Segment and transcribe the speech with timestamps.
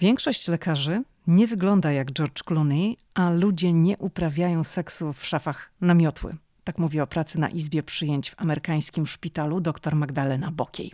[0.00, 5.94] Większość lekarzy nie wygląda jak George Clooney, a ludzie nie uprawiają seksu w szafach na
[5.94, 6.36] miotły.
[6.64, 10.92] Tak mówi o pracy na izbie przyjęć w amerykańskim szpitalu dr Magdalena Bokiej.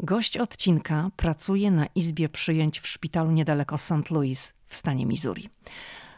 [0.00, 4.10] Gość odcinka pracuje na izbie przyjęć w szpitalu niedaleko St.
[4.10, 5.50] Louis w stanie Missouri.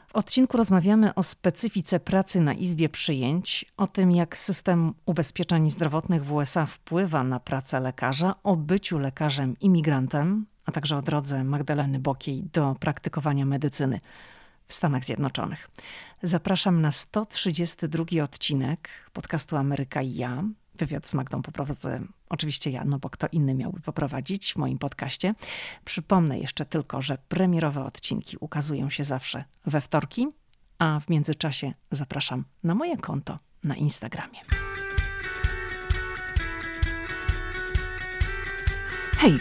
[0.07, 6.25] W odcinku rozmawiamy o specyfice pracy na izbie przyjęć, o tym jak system ubezpieczeń zdrowotnych
[6.25, 11.99] w USA wpływa na pracę lekarza, o byciu lekarzem imigrantem, a także o drodze Magdaleny
[11.99, 13.99] Bokiej do praktykowania medycyny
[14.69, 15.71] w Stanach Zjednoczonych.
[16.23, 20.45] Zapraszam na 132 odcinek podcastu Ameryka i ja.
[20.75, 25.35] Wywiad z Magdą poprowadzę oczywiście ja, no bo kto inny miałby poprowadzić w moim podcaście.
[25.85, 30.29] Przypomnę jeszcze tylko, że premierowe odcinki ukazują się zawsze we wtorki,
[30.79, 34.41] a w międzyczasie zapraszam na moje konto na Instagramie.
[39.19, 39.41] Hej,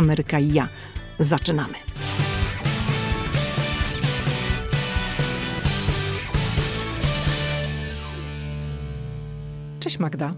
[0.00, 0.68] Ameryka i ja.
[1.18, 1.74] Zaczynamy.
[9.80, 10.34] Cześć Magda.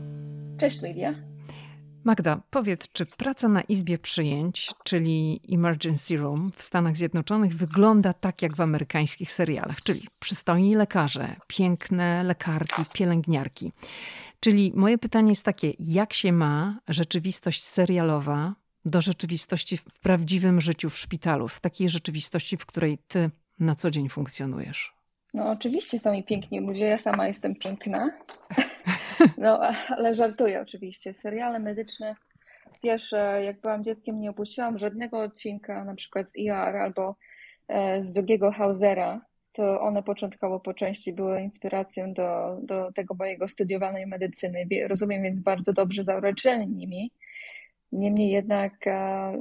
[0.59, 1.15] Cześć Lidia.
[2.05, 8.43] Magda, powiedz, czy praca na izbie przyjęć, czyli emergency room w Stanach Zjednoczonych wygląda tak
[8.43, 13.73] jak w amerykańskich serialach, czyli przystojni lekarze, piękne lekarki, pielęgniarki.
[14.41, 20.91] Czyli moje pytanie jest takie, jak się ma rzeczywistość serialowa do rzeczywistości w prawdziwym życiu
[20.91, 23.31] w szpitalu, w takiej rzeczywistości, w której ty
[23.61, 24.95] na co dzień funkcjonujesz?
[25.35, 28.11] No oczywiście są mi piękni ludzie, ja sama jestem piękna.
[29.39, 31.15] No, ale żartuję oczywiście.
[31.15, 32.15] Seriale medyczne.
[32.83, 37.17] Wiesz, jak byłam dzieckiem, nie opuściłam żadnego odcinka, na przykład z ER albo
[37.69, 39.21] e, z drugiego Hausera.
[39.53, 44.67] To one początkowo po części były inspiracją do, do tego mojego studiowanej medycyny.
[44.89, 47.11] Rozumiem więc bardzo dobrze zaureczeni nimi.
[47.93, 49.33] Niemniej jednak e,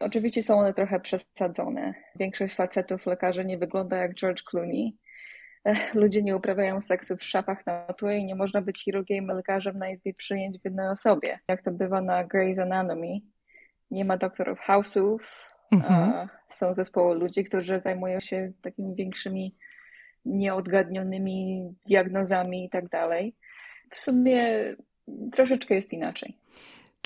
[0.00, 1.94] oczywiście są one trochę przesadzone.
[2.16, 4.96] Większość facetów, lekarzy nie wygląda jak George Clooney
[5.94, 9.90] ludzie nie uprawiają seksu w szafach na tłe i nie można być chirurgiem lekarzem na
[9.90, 11.38] izbie przyjęć w jednej osobie.
[11.48, 13.18] Jak to bywa na Grey's Anatomy.
[13.90, 15.18] Nie ma doktorów house'ów,
[15.72, 16.28] mhm.
[16.48, 19.54] są zespoły ludzi, którzy zajmują się takimi większymi
[20.24, 23.34] nieodgadnionymi diagnozami i tak dalej.
[23.90, 24.64] W sumie
[25.32, 26.38] troszeczkę jest inaczej.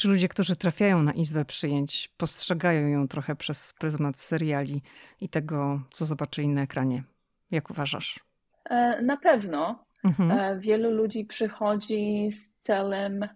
[0.00, 4.83] Czy ludzie, którzy trafiają na izbę przyjęć, postrzegają ją trochę przez pryzmat seriali
[5.21, 7.03] i tego, co zobaczyli na ekranie?
[7.50, 8.21] Jak uważasz?
[8.65, 10.31] E, na pewno mhm.
[10.31, 13.28] E, wielu ludzi przychodzi z celem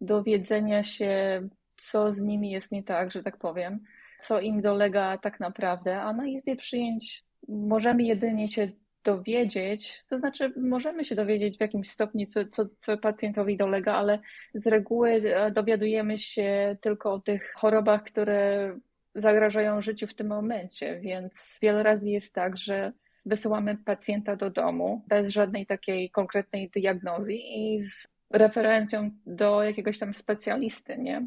[0.00, 1.42] dowiedzenia się,
[1.76, 3.80] co z nimi jest nie tak, że tak powiem,
[4.20, 8.68] co im dolega tak naprawdę, a na izbie przyjęć możemy jedynie się
[9.08, 14.18] dowiedzieć, to znaczy możemy się dowiedzieć w jakimś stopniu, co, co, co pacjentowi dolega, ale
[14.54, 18.72] z reguły e, dowiadujemy się tylko o tych chorobach, które
[19.14, 22.92] zagrażają życiu w tym momencie, więc wiele razy jest tak, że
[23.26, 30.14] wysyłamy pacjenta do domu bez żadnej takiej konkretnej diagnozy i z referencją do jakiegoś tam
[30.14, 31.26] specjalisty, nie?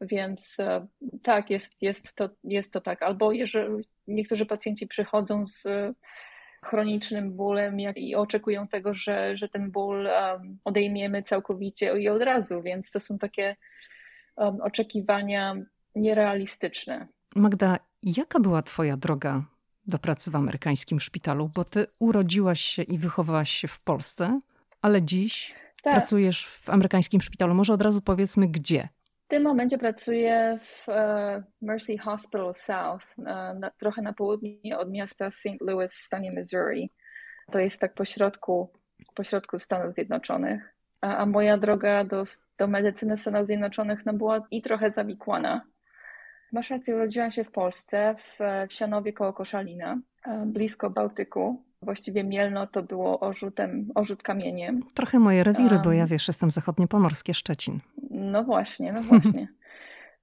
[0.00, 0.86] Więc e,
[1.22, 3.02] tak, jest, jest, to, jest to tak.
[3.02, 5.66] Albo jeżeli niektórzy pacjenci przychodzą z
[6.64, 10.08] chronicznym bólem i oczekują tego, że, że ten ból
[10.64, 13.56] odejmiemy całkowicie i od razu, więc to są takie
[14.62, 15.56] oczekiwania
[15.96, 17.08] nierealistyczne.
[17.36, 19.44] Magda, jaka była Twoja droga
[19.86, 24.40] do pracy w amerykańskim szpitalu, bo ty urodziłaś się i wychowałaś się w Polsce,
[24.82, 25.94] ale dziś tak.
[25.94, 27.54] pracujesz w amerykańskim szpitalu.
[27.54, 28.88] Może od razu powiedzmy gdzie.
[29.30, 30.94] Tym momencie pracuję w uh,
[31.62, 33.24] Mercy Hospital South, uh,
[33.58, 35.60] na, trochę na południe od miasta St.
[35.60, 36.90] Louis w stanie Missouri.
[37.52, 38.72] To jest tak pośrodku,
[39.14, 40.74] pośrodku Stanów Zjednoczonych.
[41.00, 42.24] A, a moja droga do,
[42.58, 45.70] do medycyny w Stanach Zjednoczonych no, była i trochę zawikłana
[46.52, 48.38] Masz rację, urodziłam się w Polsce, w,
[48.68, 51.64] w Sianowie koło Koszalina, e, blisko Bałtyku.
[51.82, 54.82] Właściwie Mielno to było orzutem, orzut kamieniem.
[54.94, 57.80] Trochę moje rewiry, um, bo ja wiesz, jestem zachodniopomorskie Szczecin.
[58.10, 59.48] No właśnie, no właśnie.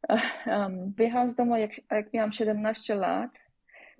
[0.45, 3.43] um, wyjechałam z domu jak, jak miałam 17 lat.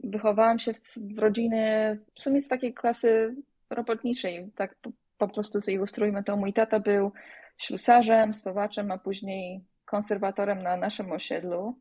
[0.03, 3.35] Wychowałam się w, w rodzinie w sumie z takiej klasy
[3.69, 4.51] robotniczej.
[4.55, 6.37] Tak po, po prostu zilustrujmy to.
[6.37, 7.11] Mój tata był
[7.57, 11.79] ślusarzem, spawaczem, a później konserwatorem na naszym osiedlu.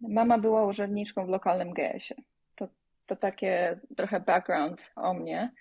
[0.00, 2.22] Mama była urzędniczką w lokalnym GS-ie.
[3.08, 5.52] To takie trochę background o mnie.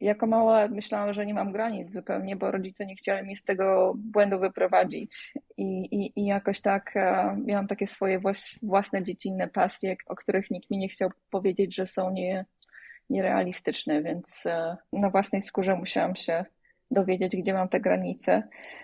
[0.00, 3.92] Jako mała myślałam, że nie mam granic zupełnie, bo rodzice nie chcieli mnie z tego
[3.96, 5.34] błędu wyprowadzić.
[5.56, 8.20] I, i, i jakoś tak e, miałam takie swoje
[8.62, 12.44] własne dziecinne pasje, o których nikt mi nie chciał powiedzieć, że są nie,
[13.10, 16.44] nierealistyczne, więc e, na własnej skórze musiałam się
[16.90, 18.42] dowiedzieć, gdzie mam te granice.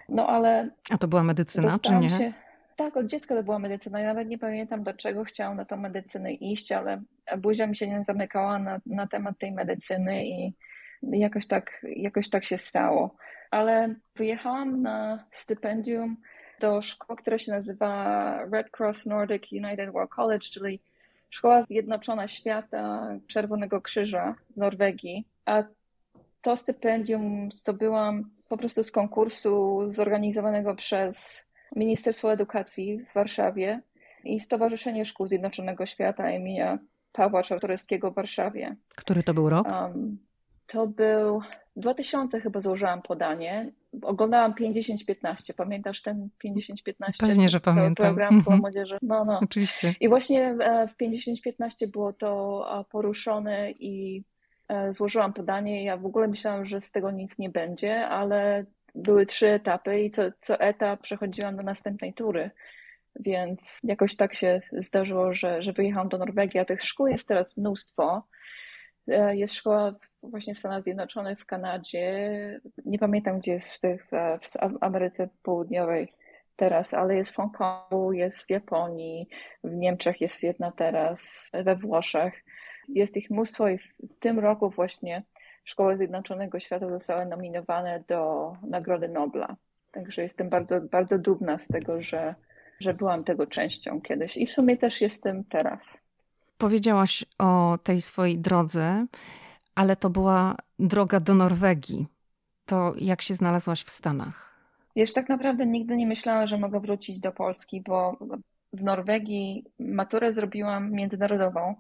[0.09, 0.70] No ale.
[0.91, 2.11] A to była medycyna, czy nie?
[2.11, 2.32] Się...
[2.76, 4.00] Tak, od dziecka to była medycyna.
[4.00, 7.02] Ja nawet nie pamiętam, dlaczego chciałam na tą medycynę iść, ale
[7.38, 10.55] buzia mi się nie zamykała na, na temat tej medycyny i
[11.02, 13.17] jakoś tak, jakoś tak się stało.
[13.50, 16.17] Ale wyjechałam na stypendium
[16.61, 20.81] do szkoły, która się nazywa Red Cross Nordic United World College, czyli
[21.31, 25.26] Szkoła Zjednoczona Świata Czerwonego Krzyża w Norwegii.
[25.44, 25.62] A
[26.43, 31.46] to stypendium zdobyłam po prostu z konkursu zorganizowanego przez
[31.76, 33.80] Ministerstwo Edukacji w Warszawie
[34.24, 36.78] i Stowarzyszenie Szkół Zjednoczonego Świata imienia
[37.12, 38.76] Pawła Czartoryskiego w Warszawie.
[38.96, 39.72] Który to był rok?
[39.72, 40.18] Um,
[40.66, 41.42] to był
[41.76, 43.72] 2000 chyba złożyłam podanie.
[44.02, 45.54] Oglądałam 50-15.
[45.56, 46.72] Pamiętasz ten 50-15?
[47.20, 48.06] Pewnie, że pamiętam.
[48.06, 48.60] Program mm -hmm.
[48.60, 48.98] młodzieży.
[49.02, 49.40] No, no.
[49.42, 49.94] Oczywiście.
[50.00, 54.24] I właśnie e, w 50-15 było to poruszone i
[54.68, 55.84] e, złożyłam podanie.
[55.84, 58.66] Ja w ogóle myślałam, że z tego nic nie będzie, ale
[58.96, 62.50] były trzy etapy i co, co etap przechodziłam do następnej tury.
[63.20, 67.56] Więc jakoś tak się zdarzyło, że, że wyjechałam do Norwegii, a tych szkół jest teraz
[67.56, 68.26] mnóstwo.
[69.08, 72.60] E, jest szkoła właśnie w Stanach Zjednoczonych, w Kanadzie.
[72.84, 76.12] Nie pamiętam, gdzie jest w, tych, e, w Ameryce Południowej
[76.56, 79.28] teraz, ale jest w Hongkongu, jest w Japonii,
[79.64, 82.44] w Niemczech jest jedna teraz, we Włoszech.
[82.94, 85.22] Jest ich mnóstwo i w tym roku właśnie
[85.66, 89.56] Szkoły Zjednoczonego Świata zostały nominowane do Nagrody Nobla.
[89.92, 92.34] Także jestem bardzo, bardzo dumna z tego, że,
[92.80, 95.98] że byłam tego częścią kiedyś i w sumie też jestem teraz.
[96.58, 99.06] Powiedziałaś o tej swojej drodze,
[99.74, 102.06] ale to była droga do Norwegii.
[102.66, 104.56] To jak się znalazłaś w Stanach?
[104.96, 108.16] Wiesz, tak naprawdę nigdy nie myślałam, że mogę wrócić do Polski, bo
[108.72, 111.74] w Norwegii maturę zrobiłam międzynarodową.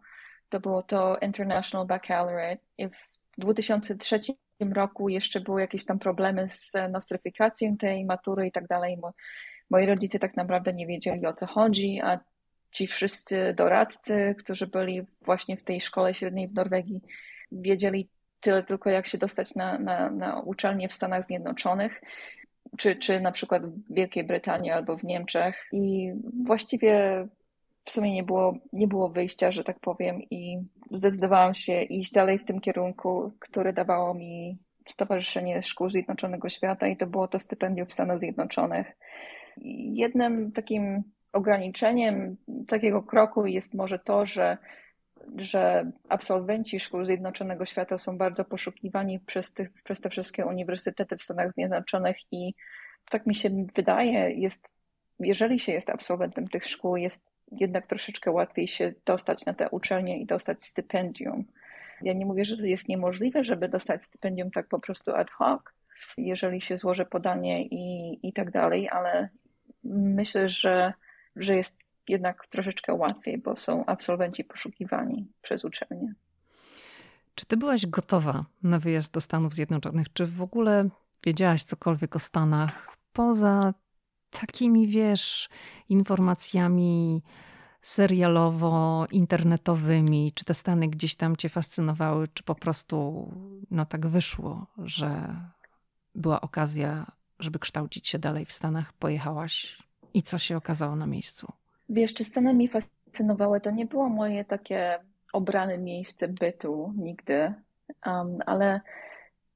[0.48, 2.62] To było to International Baccalaureate.
[2.78, 4.20] I w 2003
[4.74, 8.98] roku jeszcze były jakieś tam problemy z nostryfikacją tej matury i tak dalej.
[9.70, 12.20] Moi rodzice tak naprawdę nie wiedzieli o co chodzi, a
[12.70, 17.00] ci wszyscy doradcy, którzy byli właśnie w tej szkole średniej w Norwegii,
[17.52, 18.08] wiedzieli
[18.40, 22.00] tyle tylko, jak się dostać na, na, na uczelnię w Stanach Zjednoczonych,
[22.78, 25.68] czy, czy na przykład w Wielkiej Brytanii albo w Niemczech.
[25.72, 26.12] I
[26.44, 27.26] właściwie
[27.86, 30.58] w sumie nie było, nie było wyjścia, że tak powiem, i
[30.90, 36.96] zdecydowałam się iść dalej w tym kierunku, który dawało mi Stowarzyszenie Szkół Zjednoczonego Świata, i
[36.96, 38.86] to było to stypendium w Stanach Zjednoczonych.
[39.92, 41.02] Jednym takim
[41.32, 42.36] ograniczeniem
[42.68, 44.58] takiego kroku jest może to, że,
[45.36, 51.22] że absolwenci szkół Zjednoczonego Świata są bardzo poszukiwani przez, tych, przez te wszystkie uniwersytety w
[51.22, 52.54] Stanach Zjednoczonych i
[53.10, 54.68] tak mi się wydaje, jest,
[55.18, 60.20] jeżeli się jest absolwentem tych szkół, jest jednak troszeczkę łatwiej się dostać na te uczelnie
[60.20, 61.44] i dostać stypendium.
[62.02, 65.62] Ja nie mówię, że to jest niemożliwe, żeby dostać stypendium tak po prostu ad hoc,
[66.18, 69.28] jeżeli się złoży podanie i, i tak dalej, ale
[69.84, 70.92] myślę, że
[71.36, 71.76] że jest
[72.08, 76.14] jednak troszeczkę łatwiej, bo są absolwenci poszukiwani przez uczelnię.
[77.34, 80.12] Czy ty byłaś gotowa na wyjazd do Stanów Zjednoczonych?
[80.12, 80.84] Czy w ogóle
[81.24, 83.74] wiedziałaś cokolwiek o Stanach poza
[84.40, 85.48] takimi, wiesz,
[85.88, 87.22] informacjami
[87.82, 90.32] serialowo-internetowymi?
[90.34, 93.28] Czy te Stany gdzieś tam cię fascynowały, czy po prostu
[93.70, 95.36] no tak wyszło, że
[96.14, 97.06] była okazja,
[97.38, 98.92] żeby kształcić się dalej w Stanach?
[98.92, 99.78] Pojechałaś
[100.14, 101.52] i co się okazało na miejscu?
[101.88, 104.98] Wiesz, czy sceny mi fascynowały, to nie było moje takie
[105.32, 107.54] obrane miejsce bytu nigdy,
[108.06, 108.80] um, ale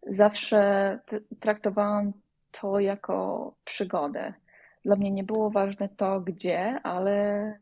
[0.06, 0.98] zawsze
[1.40, 2.12] traktowałam
[2.50, 4.34] to jako przygodę.
[4.84, 7.54] Dla mnie nie było ważne to, gdzie, ale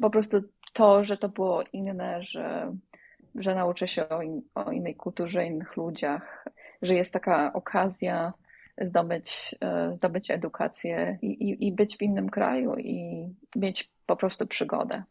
[0.00, 2.76] po prostu to, że to było inne, że,
[3.34, 6.44] że nauczę się o, in, o innej kulturze, innych ludziach,
[6.82, 8.32] że jest taka okazja
[8.80, 14.46] zdobyć, e, zdobyć edukację i, i, i być w innym kraju i mieć po prostu
[14.46, 15.02] przygodę.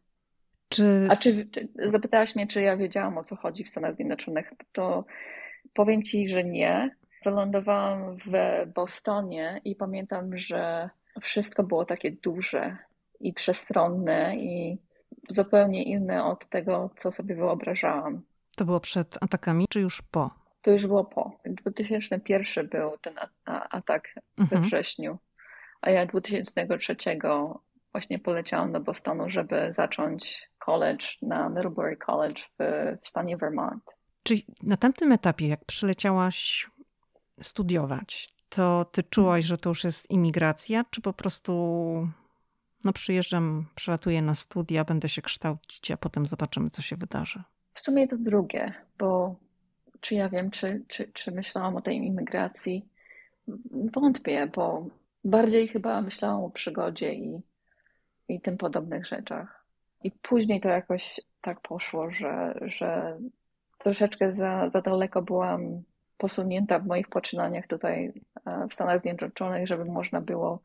[0.70, 1.08] Czy...
[1.10, 4.54] A czy, czy, zapytałaś mnie, czy ja wiedziałam o co chodzi w Stanach Zjednoczonych?
[4.72, 5.06] To
[5.74, 6.96] powiem ci, że nie.
[7.26, 8.32] Wylądowałam w
[8.74, 10.90] Bostonie i pamiętam, że
[11.22, 12.78] wszystko było takie duże
[13.20, 14.78] i przestronne i
[15.30, 18.22] zupełnie inne od tego, co sobie wyobrażałam.
[18.56, 20.30] To było przed atakami, czy już po?
[20.62, 21.32] To już było po.
[21.46, 23.14] 2001 był ten
[23.46, 24.64] atak we mhm.
[24.64, 25.18] wrześniu,
[25.82, 26.96] a ja 2003
[27.92, 32.64] właśnie poleciałam do Bostonu, żeby zacząć college na Middlebury College w,
[33.04, 33.84] w stanie Vermont.
[34.24, 36.70] Czyli na tamtym etapie, jak przyleciałaś
[37.42, 41.54] studiować, to ty czułaś, że to już jest imigracja, czy po prostu
[42.84, 47.44] no przyjeżdżam, przylatuję na studia, będę się kształcić, a potem zobaczymy, co się wydarzy?
[47.74, 49.36] W sumie to drugie, bo
[50.00, 52.90] czy ja wiem, czy, czy, czy myślałam o tej imigracji?
[53.94, 54.86] Wątpię, bo
[55.24, 57.42] bardziej chyba myślałam o przygodzie i,
[58.28, 59.66] i tym podobnych rzeczach.
[60.04, 63.18] I później to jakoś tak poszło, że, że
[63.78, 65.84] troszeczkę za, za daleko byłam
[66.18, 68.14] posunięta w moich poczynaniach tutaj
[68.70, 70.62] w Stanach Zjednoczonych, żeby można było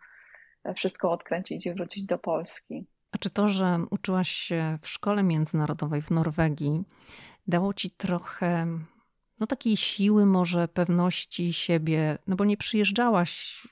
[0.64, 2.86] e, wszystko odkręcić i wrócić do Polski.
[3.12, 6.84] A czy to, że uczyłaś się w szkole międzynarodowej w Norwegii,
[7.46, 8.66] dało ci trochę
[9.40, 12.18] no, takiej siły, może pewności siebie?
[12.26, 13.62] No bo nie przyjeżdżałaś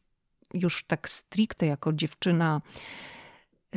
[0.54, 2.60] już tak stricte jako dziewczyna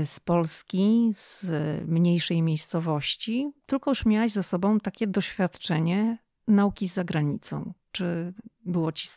[0.05, 1.51] z Polski, z
[1.87, 7.73] mniejszej miejscowości, tylko już miałaś ze sobą takie doświadczenie nauki za granicą.
[7.91, 8.33] Czy
[8.65, 9.07] było ci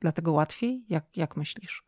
[0.00, 0.84] dlatego łatwiej?
[0.88, 1.84] Jak, jak myślisz?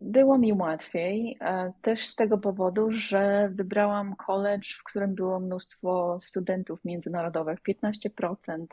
[0.00, 6.18] Było mi łatwiej, e, też z tego powodu, że wybrałam college, w którym było mnóstwo
[6.20, 7.58] studentów międzynarodowych.
[7.62, 8.66] 15%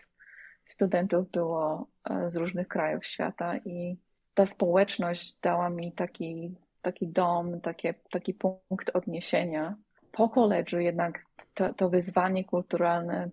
[0.65, 3.98] studentów było e, z różnych krajów świata i
[4.34, 9.75] ta społeczność dała mi taki, taki dom, takie, taki punkt odniesienia.
[10.12, 13.30] Po koledżu jednak to, to wyzwanie kulturalne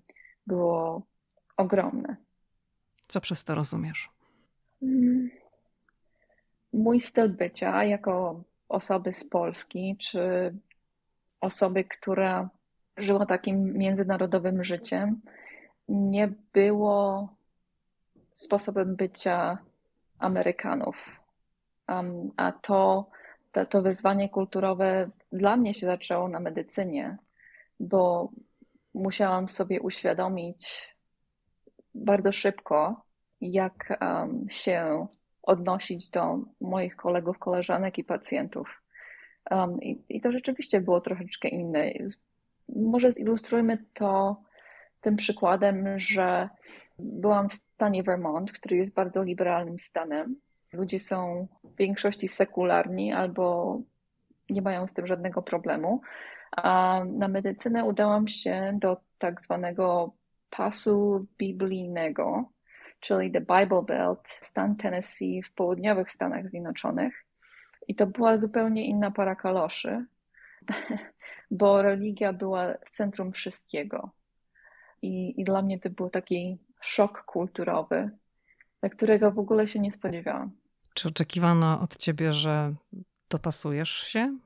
[0.47, 1.02] było
[1.56, 2.16] ogromne.
[3.09, 4.11] Co przez to rozumiesz?
[4.82, 5.41] Mm.
[6.73, 10.55] Mój styl bycia jako osoby z Polski, czy
[11.41, 12.49] osoby, która
[12.97, 15.21] żyła takim międzynarodowym życiem,
[15.88, 17.29] nie było
[18.35, 19.59] sposobem bycia
[20.19, 20.97] Amerykanów.
[21.88, 23.11] Um, a to,
[23.52, 27.17] to, to wyzwanie kulturowe dla mnie się zaczęło na medycynie,
[27.81, 28.31] bo
[28.95, 30.95] musiałam sobie uświadomić
[31.95, 33.05] bardzo szybko,
[33.41, 35.07] jak um, się
[35.42, 38.82] odnosić do moich kolegów, koleżanek i pacjentów.
[39.50, 41.92] Um, i, I to rzeczywiście było troszeczkę inne.
[42.68, 44.42] Może zilustrujmy to
[45.00, 46.49] tym przykładem, że
[46.99, 50.37] byłam w stanie Vermont, który jest bardzo liberalnym stanem.
[50.72, 53.78] Ludzie są w większości sekularni albo
[54.50, 56.00] nie mają z tym żadnego problemu.
[56.56, 60.14] A na medycynę udałam się do tak zwanego
[60.50, 62.50] pasu biblijnego,
[63.02, 67.25] czyli The Bible Belt, stan Tennessee w południowych Stanach Zjednoczonych.
[67.88, 70.04] I to była zupełnie inna para kaloszy,
[71.50, 74.11] bo religia była w centrum wszystkiego.
[75.02, 78.11] I, I dla mnie to był taki szok kulturowy,
[78.82, 80.50] na którego w ogóle się nie spodziewałam.
[80.94, 82.75] Czy oczekiwano od ciebie, że
[83.30, 84.38] dopasujesz się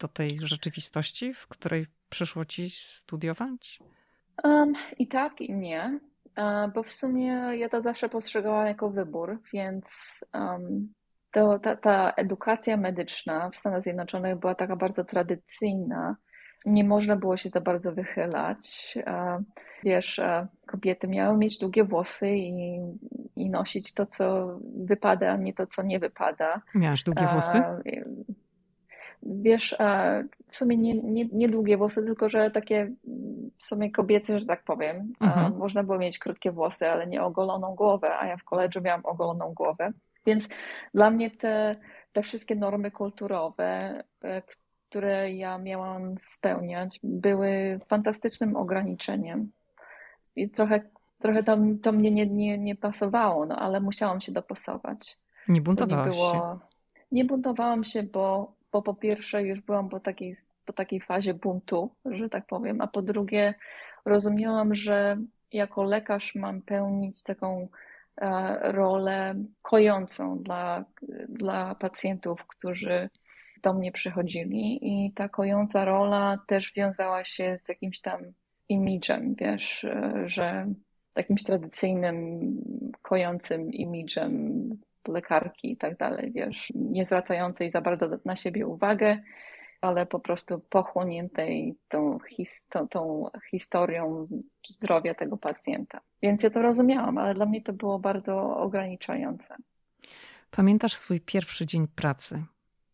[0.00, 3.78] do tej rzeczywistości, w której przyszło ci studiować?
[4.44, 6.00] Um, I tak, i nie.
[6.40, 9.84] E, bo w sumie ja to zawsze postrzegałam jako wybór, więc
[10.34, 10.92] um,
[11.32, 16.16] to, ta, ta edukacja medyczna w Stanach Zjednoczonych była taka bardzo tradycyjna.
[16.66, 18.94] Nie można było się za bardzo wychylać.
[19.06, 19.42] E,
[19.84, 22.80] wiesz, e, kobiety miały mieć długie włosy i,
[23.36, 26.62] i nosić to, co wypada, a nie to, co nie wypada.
[26.74, 27.62] Miałaś długie włosy?
[29.22, 29.76] Wiesz,
[30.50, 32.90] w sumie nie, nie, nie długie włosy, tylko że takie
[33.56, 35.12] w sumie kobiece, że tak powiem.
[35.20, 35.56] Mhm.
[35.58, 39.54] Można było mieć krótkie włosy, ale nie ogoloną głowę, a ja w koledżu miałam ogoloną
[39.54, 39.92] głowę.
[40.26, 40.48] Więc
[40.94, 41.76] dla mnie te,
[42.12, 44.42] te wszystkie normy kulturowe, e,
[44.88, 49.50] które ja miałam spełniać, były fantastycznym ograniczeniem.
[50.36, 50.80] I trochę,
[51.22, 55.18] trochę to, to mnie nie, nie, nie pasowało, no ale musiałam się dopasować.
[55.48, 56.32] Nie buntowałaś nie było...
[56.32, 56.58] się?
[57.12, 60.36] Nie buntowałam się, bo bo po pierwsze już byłam po takiej,
[60.66, 63.54] po takiej fazie buntu, że tak powiem, a po drugie
[64.04, 65.16] rozumiałam, że
[65.52, 67.68] jako lekarz mam pełnić taką
[68.16, 70.84] e, rolę kojącą dla,
[71.28, 73.10] dla pacjentów, którzy
[73.62, 74.78] do mnie przychodzili.
[74.82, 78.20] I ta kojąca rola też wiązała się z jakimś tam
[78.68, 80.66] imidżem, wiesz, e, że
[81.16, 82.40] jakimś tradycyjnym,
[83.02, 84.70] kojącym imidżem
[85.08, 89.18] lekarki i tak dalej, wiesz, nie zwracającej za bardzo na siebie uwagę,
[89.80, 94.28] ale po prostu pochłoniętej tą, his, tą, tą historią
[94.68, 96.00] zdrowia tego pacjenta.
[96.22, 99.56] Więc ja to rozumiałam, ale dla mnie to było bardzo ograniczające.
[100.50, 102.44] Pamiętasz swój pierwszy dzień pracy?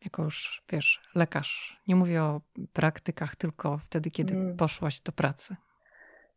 [0.05, 1.81] Jako już, wiesz, lekarz.
[1.89, 2.41] Nie mówię o
[2.73, 4.57] praktykach, tylko wtedy, kiedy mm.
[4.57, 5.57] poszłaś do pracy.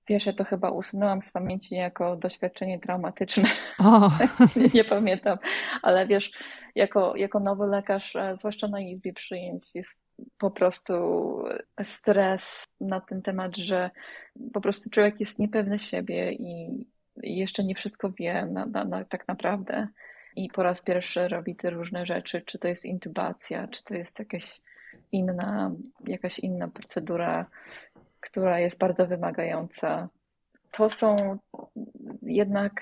[0.10, 3.44] Pierwsze to chyba usunęłam z pamięci jako doświadczenie traumatyczne.
[3.80, 4.20] Oh.
[4.56, 5.38] nie, nie, pamiętam,
[5.82, 6.32] ale wiesz,
[6.76, 10.04] jako, jako nowy lekarz, e, zwłaszcza na izbie przyjęć, jest
[10.38, 10.94] po prostu
[11.84, 13.90] stres na ten temat, że
[14.54, 16.86] po prostu człowiek jest niepewny siebie i
[17.24, 19.88] jeszcze nie wszystko wie na, na, na, tak naprawdę.
[20.36, 24.20] I po raz pierwszy robi te różne rzeczy, czy to jest intubacja, czy to jest
[24.20, 24.62] jakaś
[25.12, 25.72] inna,
[26.08, 27.46] jakaś inna procedura,
[28.20, 30.10] która jest bardzo wymagająca.
[30.72, 31.38] To są
[32.22, 32.82] jednak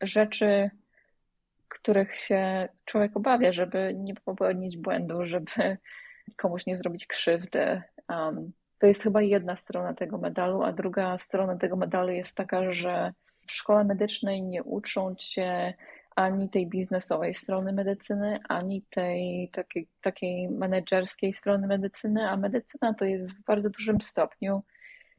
[0.00, 0.70] rzeczy,
[1.68, 5.76] których się człowiek obawia, żeby nie popełnić błędu, żeby
[6.36, 7.82] komuś nie zrobić krzywdy.
[8.08, 12.72] Um, to jest chyba jedna strona tego medalu, a druga strona tego medalu jest taka,
[12.72, 13.12] że
[13.48, 15.74] w szkole medycznej nie uczą cię
[16.14, 23.04] ani tej biznesowej strony medycyny, ani tej takiej, takiej menedżerskiej strony medycyny, a medycyna to
[23.04, 24.62] jest w bardzo dużym stopniu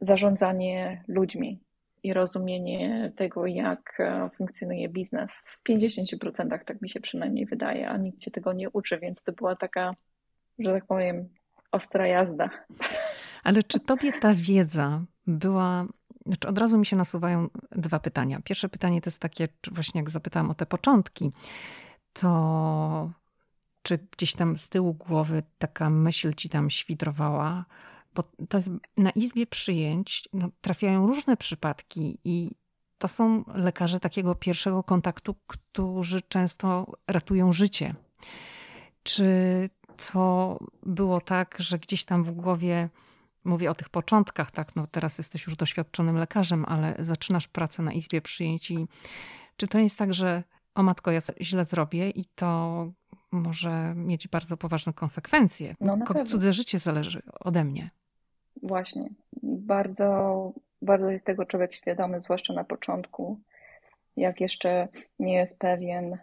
[0.02, 1.60] zarządzanie ludźmi
[2.04, 5.32] i rozumienie tego, jak e, funkcjonuje biznes.
[5.32, 9.32] W 50% tak mi się przynajmniej wydaje, a nikt cię tego nie uczy, więc to
[9.32, 9.96] była taka,
[10.60, 11.30] że tak powiem,
[11.72, 12.50] ostra jazda.
[13.44, 15.86] Ale czy tobie ta wiedza była
[16.26, 18.42] znaczy od razu mi się nasuwają dwa pytania.
[18.44, 21.32] Pierwsze pytanie to jest takie, właśnie jak zapytałam o te początki,
[22.14, 23.12] to
[23.82, 27.66] czy gdzieś tam z tyłu głowy taka myśl ci tam świdrowała?
[28.16, 32.52] Bo to jest, na izbie przyjęć no, trafiają różne przypadki i
[32.98, 37.96] to są lekarze takiego pierwszego kontaktu, którzy często ratują życie.
[39.04, 39.26] Czy
[40.12, 42.90] to było tak, że gdzieś tam w głowie
[43.46, 47.94] Mówię o tych początkach, tak, no teraz jesteś już doświadczonym lekarzem, ale zaczynasz pracę na
[47.94, 48.88] izbie przyjęć i
[49.58, 50.44] czy to jest tak, że
[50.76, 52.88] o matko, ja źle zrobię i to
[53.32, 55.76] może mieć bardzo poważne konsekwencje.
[55.82, 57.90] No, Cudze życie zależy ode mnie.
[58.64, 59.10] Właśnie.
[59.44, 63.40] Bardzo, bardzo jest tego człowiek świadomy, zwłaszcza na początku,
[64.18, 64.88] jak jeszcze
[65.20, 66.18] nie jest pewien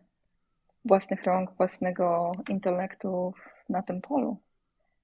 [0.85, 3.35] własnych rąk, własnego intelektu
[3.69, 4.37] na tym polu.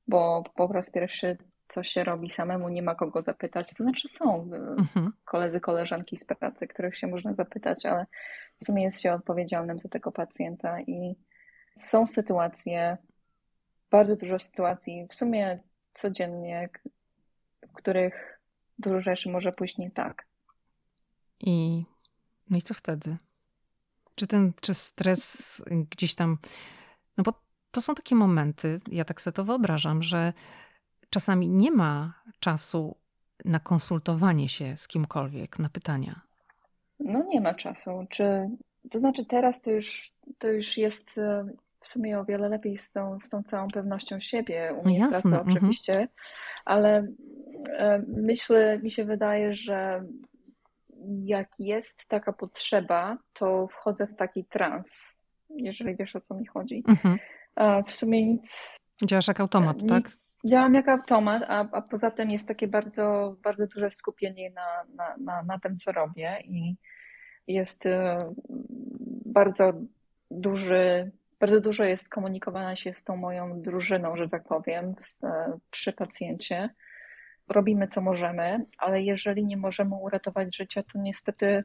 [0.09, 1.37] Bo po raz pierwszy
[1.69, 3.71] co się robi samemu, nie ma kogo zapytać.
[3.71, 5.13] To znaczy są mhm.
[5.25, 8.07] koledzy, koleżanki z pracy, których się można zapytać, ale
[8.61, 11.17] w sumie jest się odpowiedzialnym za tego pacjenta i
[11.79, 12.97] są sytuacje,
[13.91, 15.59] bardzo dużo sytuacji, w sumie
[15.95, 16.69] codziennie,
[17.69, 18.41] w których
[18.79, 20.27] dużo rzeczy może pójść nie tak.
[21.41, 21.85] I
[22.51, 23.17] no i co wtedy?
[24.15, 26.39] Czy ten, czy stres gdzieś tam,
[27.17, 27.33] no bo
[27.71, 30.33] to są takie momenty, ja tak sobie to wyobrażam, że
[31.11, 32.97] czasami nie ma czasu
[33.45, 36.21] na konsultowanie się z kimkolwiek, na pytania.
[37.01, 38.07] No nie ma czasu.
[38.11, 38.51] Czy,
[38.91, 41.47] to znaczy teraz to już, to już jest e,
[41.81, 45.23] w sumie o wiele lepiej z tą, z tą całą pewnością siebie u mnie Jasne.
[45.23, 45.57] praca mhm.
[45.57, 46.09] oczywiście,
[46.65, 47.09] ale
[47.69, 50.05] e, myślę, mi się wydaje, że
[51.25, 55.15] jak jest taka potrzeba, to wchodzę w taki trans,
[55.51, 56.85] jeżeli wiesz o co mi chodzi.
[56.89, 57.19] Mhm.
[57.87, 58.79] W sumie nic.
[59.05, 60.05] Działasz jak automat, nic, tak?
[60.45, 65.17] Działam jak automat, a, a poza tym jest takie bardzo, bardzo duże skupienie na, na,
[65.17, 66.77] na, na tym, co robię i
[67.47, 68.19] jest e,
[69.27, 69.73] bardzo
[70.31, 75.93] duży, bardzo dużo jest komunikowania się z tą moją drużyną, że tak powiem, e, przy
[75.93, 76.71] pacjencie.
[77.49, 81.65] Robimy co możemy, ale jeżeli nie możemy uratować życia, to niestety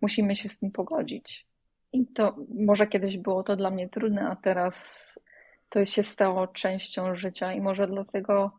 [0.00, 1.46] musimy się z tym pogodzić.
[1.92, 5.14] I to może kiedyś było to dla mnie trudne, a teraz
[5.68, 8.52] to się stało częścią życia i może dlatego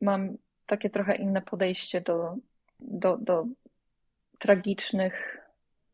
[0.00, 2.36] mam takie trochę inne podejście do,
[2.80, 3.46] do, do
[4.38, 5.38] tragicznych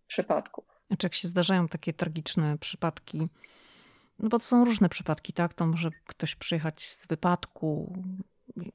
[0.07, 0.65] przypadków.
[0.87, 3.29] Znaczy, jak się zdarzają takie tragiczne przypadki,
[4.19, 5.55] no bo to są różne przypadki, tak?
[5.55, 7.99] To może ktoś przyjechać z wypadku,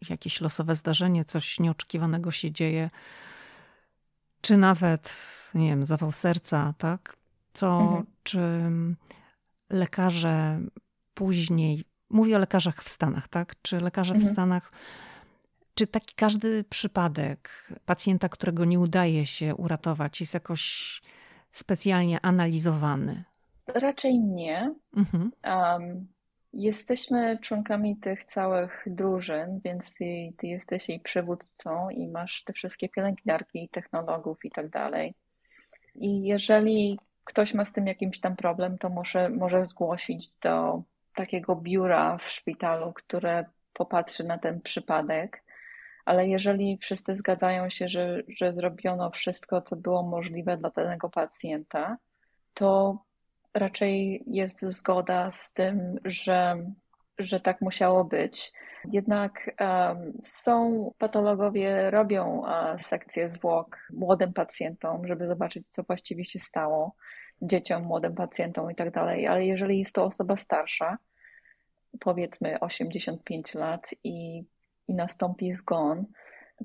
[0.10, 2.90] jakieś losowe zdarzenie, coś nieoczekiwanego się dzieje,
[4.42, 5.18] czy nawet,
[5.56, 7.18] nie wiem, zawał serca, tak?
[7.54, 8.06] To mhm.
[8.24, 8.40] czy
[9.70, 10.60] lekarze
[11.16, 13.56] później, mówię o lekarzach w Stanach, tak?
[13.62, 14.30] Czy lekarze mhm.
[14.30, 14.72] w Stanach,
[15.76, 17.50] czy taki każdy przypadek
[17.86, 21.02] pacjenta, którego nie udaje się uratować, jest jakoś
[21.52, 23.24] specjalnie analizowany?
[23.68, 24.76] Raczej nie.
[24.98, 25.32] Mhm.
[25.46, 26.08] Um,
[26.54, 32.90] jesteśmy członkami tych całych drużyn, więc ty, ty jesteś jej przywódcą i masz te wszystkie
[32.90, 35.14] pielęgniarki technologów i tak dalej.
[35.96, 40.84] I jeżeli ktoś ma z tym jakimś tam problem, to może, może zgłosić do
[41.16, 45.44] takiego biura w szpitalu, które popatrzy na ten przypadek,
[46.06, 51.98] ale jeżeli wszyscy zgadzają się, że, że zrobiono wszystko, co było możliwe dla danego pacjenta,
[52.54, 52.98] to
[53.54, 56.66] raczej jest zgoda z tym, że,
[57.18, 58.54] że tak musiało być.
[58.92, 66.40] Jednak um, są patologowie, robią uh, sekcję zwłok młodym pacjentom, żeby zobaczyć, co właściwie się
[66.40, 66.96] stało
[67.42, 70.98] dzieciom, młodym pacjentom i tak dalej, ale jeżeli jest to osoba starsza,
[72.00, 74.44] powiedzmy 85 lat i,
[74.88, 76.06] i nastąpi zgon,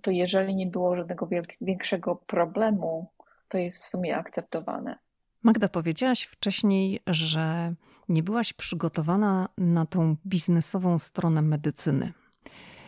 [0.02, 1.28] to jeżeli nie było żadnego
[1.60, 3.10] większego problemu,
[3.48, 4.98] to jest w sumie akceptowane.
[5.42, 7.74] Magda, powiedziałaś wcześniej, że
[8.08, 12.12] nie byłaś przygotowana na tą biznesową stronę medycyny.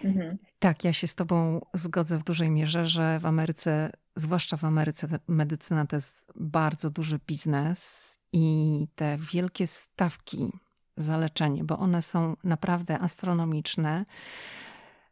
[0.04, 0.38] Mhm.
[0.58, 5.08] Tak, ja się z Tobą zgodzę w dużej mierze, że w Ameryce, zwłaszcza w Ameryce,
[5.28, 10.52] medycyna to jest bardzo duży biznes i te wielkie stawki
[10.96, 14.04] za leczenie, bo one są naprawdę astronomiczne.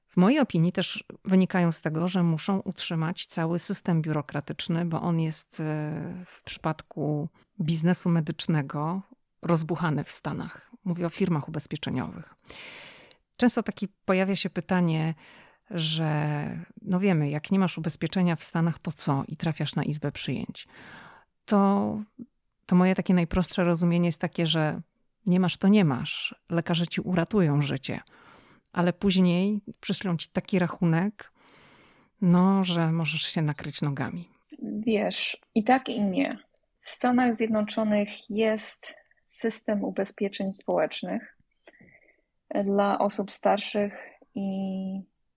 [0.09, 5.21] W mojej opinii też wynikają z tego, że muszą utrzymać cały system biurokratyczny, bo on
[5.21, 5.65] jest e,
[6.27, 7.29] w przypadku
[7.61, 9.03] biznesu medycznego
[9.43, 10.71] rozbuchany w Stanach.
[10.85, 12.35] Mówię o firmach ubezpieczeniowych.
[13.37, 15.15] Często taki pojawia się pytanie,
[15.71, 19.25] że no wiemy, jak nie masz ubezpieczenia w Stanach, to co?
[19.29, 20.69] I trafiasz na izbę przyjęć.
[21.45, 22.03] To,
[22.67, 24.81] to moje takie najprostsze rozumienie jest takie, że
[25.27, 26.35] nie masz, to nie masz.
[26.49, 28.01] Lekarze ci uratują życie
[28.73, 31.33] ale później przyślą ci taki rachunek,
[32.21, 34.29] no, że możesz się nakryć nogami.
[34.63, 36.39] Wiesz, i tak i nie.
[36.83, 38.95] W Stanach Zjednoczonych jest
[39.27, 41.37] system ubezpieczeń społecznych
[42.65, 43.93] dla osób starszych
[44.35, 44.47] i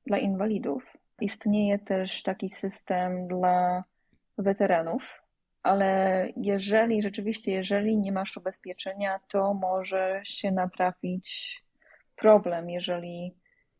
[0.05, 0.83] dla inwalidów.
[1.21, 3.83] Istnieje też taki system dla
[4.37, 5.22] weteranów,
[5.63, 11.59] ale jeżeli rzeczywiście, jeżeli nie masz ubezpieczenia, to może się natrafić
[12.15, 13.33] problem, jeżeli,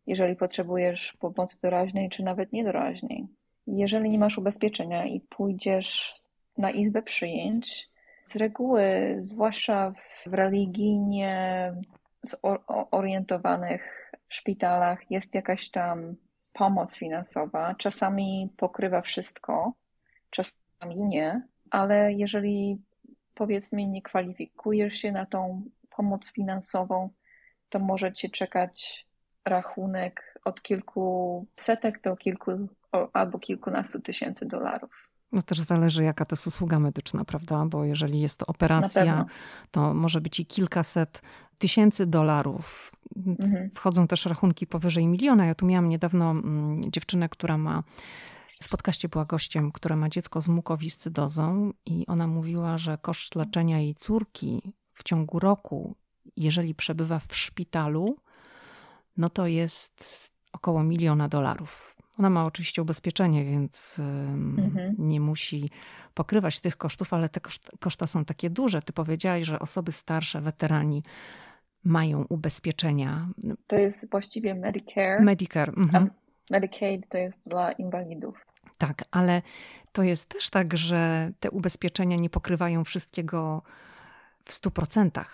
[0.08, 3.28] jeżeli potrzebujesz pomocy doraźnej, czy nawet niedoraźnej.
[3.67, 6.22] Jeżeli nie masz ubezpieczenia i pójdziesz
[6.58, 7.89] na izbę przyjęć,
[8.24, 9.93] z reguły, zwłaszcza
[10.26, 11.74] w religijnie
[12.24, 16.15] zorientowanych szpitalach, jest jakaś tam
[16.54, 17.76] pomoc finansowa.
[17.78, 19.74] Czasami pokrywa wszystko,
[20.30, 21.41] czasami nie,
[21.73, 22.81] ale jeżeli
[23.33, 27.09] powiedzmy nie kwalifikujesz się na tą pomoc finansową,
[27.69, 29.07] to może cię czekać
[29.45, 32.51] rachunek od kilku setek do kilku
[33.13, 35.09] albo kilkunastu tysięcy dolarów.
[35.31, 37.65] No też zależy, jaka to jest usługa medyczna, prawda?
[37.65, 39.25] Bo jeżeli jest to operacja,
[39.71, 41.21] to może być i kilkaset
[41.59, 42.91] tysięcy dolarów.
[43.15, 43.69] Mhm.
[43.69, 45.45] Wchodzą też rachunki powyżej miliona.
[45.45, 47.83] Ja tu miałam niedawno mm, dziewczynę, która ma
[48.63, 53.80] w podcaście była gościem, która ma dziecko z mukowiscydozą i ona mówiła, że koszt leczenia
[53.80, 55.95] jej córki w ciągu roku
[56.38, 58.17] jeżeli przebywa w szpitalu,
[59.17, 61.95] no to jest około miliona dolarów.
[62.19, 64.95] Ona ma oczywiście ubezpieczenie, więc mhm.
[64.99, 65.69] nie musi
[66.13, 67.39] pokrywać tych kosztów, ale te
[67.80, 68.82] koszta są takie duże.
[68.82, 71.04] Ty powiedziałaś, że osoby starsze, weterani
[71.84, 73.28] mają ubezpieczenia.
[73.67, 75.21] To jest właściwie Medicare.
[75.21, 75.73] Medicare.
[75.78, 76.10] Mhm.
[76.49, 78.45] Medicaid to jest dla inwalidów.
[78.77, 79.41] Tak, ale
[79.91, 83.63] to jest też tak, że te ubezpieczenia nie pokrywają wszystkiego
[84.45, 85.25] w 100%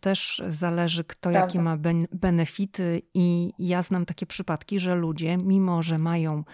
[0.00, 1.40] też zależy, kto Prawda.
[1.40, 1.76] jakie ma
[2.12, 6.44] benefity, i ja znam takie przypadki, że ludzie, mimo że mają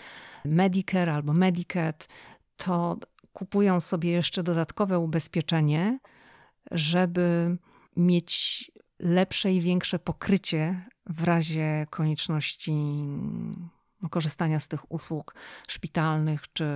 [0.44, 2.08] Medicare albo Medicaid,
[2.56, 2.98] to
[3.32, 5.98] kupują sobie jeszcze dodatkowe ubezpieczenie,
[6.70, 7.56] żeby
[7.96, 13.68] mieć lepsze i większe pokrycie w razie konieczności no,
[14.08, 15.34] korzystania z tych usług
[15.68, 16.66] szpitalnych czy,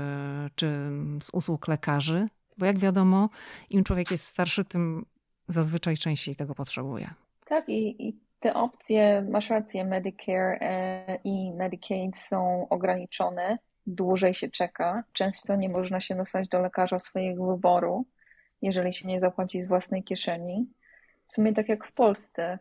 [0.55, 0.91] czy
[1.23, 2.29] z usług lekarzy.
[2.59, 3.29] Bo jak wiadomo,
[3.71, 5.07] im człowiek jest starszy, tym
[5.49, 7.11] zazwyczaj częściej tego potrzebuje.
[7.45, 14.51] Tak, i, i te opcje, masz rację, Medicare e, i Medicaid są ograniczone, dłużej się
[14.51, 15.05] czeka.
[15.13, 18.07] Często nie można się dostać do lekarza swojego wyboru,
[18.63, 20.67] jeżeli się nie zapłaci z własnej kieszeni.
[21.29, 22.59] W sumie tak jak w Polsce.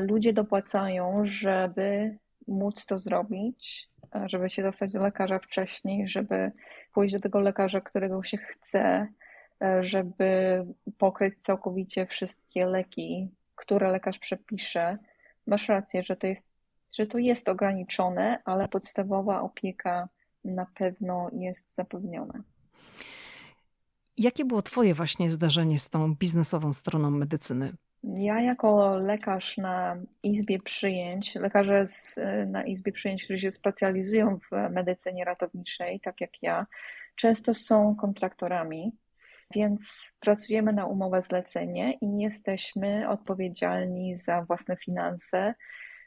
[0.00, 3.88] Ludzie dopłacają, żeby móc to zrobić,
[4.26, 6.52] żeby się dostać do lekarza wcześniej, żeby
[6.94, 9.08] pójść do tego lekarza, którego się chce,
[9.62, 10.64] E, żeby
[10.98, 14.98] pokryć całkowicie wszystkie leki, które lekarz przepisze.
[15.46, 16.46] Masz rację, że to jest,
[16.98, 20.08] że to jest ograniczone, ale podstawowa opieka
[20.44, 22.42] na pewno jest zapewniona.
[24.16, 27.72] Jakie było Twoje właśnie zdarzenie z tą biznesową stroną medycyny?
[28.04, 32.14] Ja jako lekarz na izbie przyjęć, lekarze z,
[32.46, 36.66] na izbie przyjęć, którzy się specjalizują w medycynie ratowniczej, tak jak ja,
[37.16, 38.92] często są kontraktorami
[39.54, 45.54] więc pracujemy na umowę zlecenie i jesteśmy odpowiedzialni za własne finanse,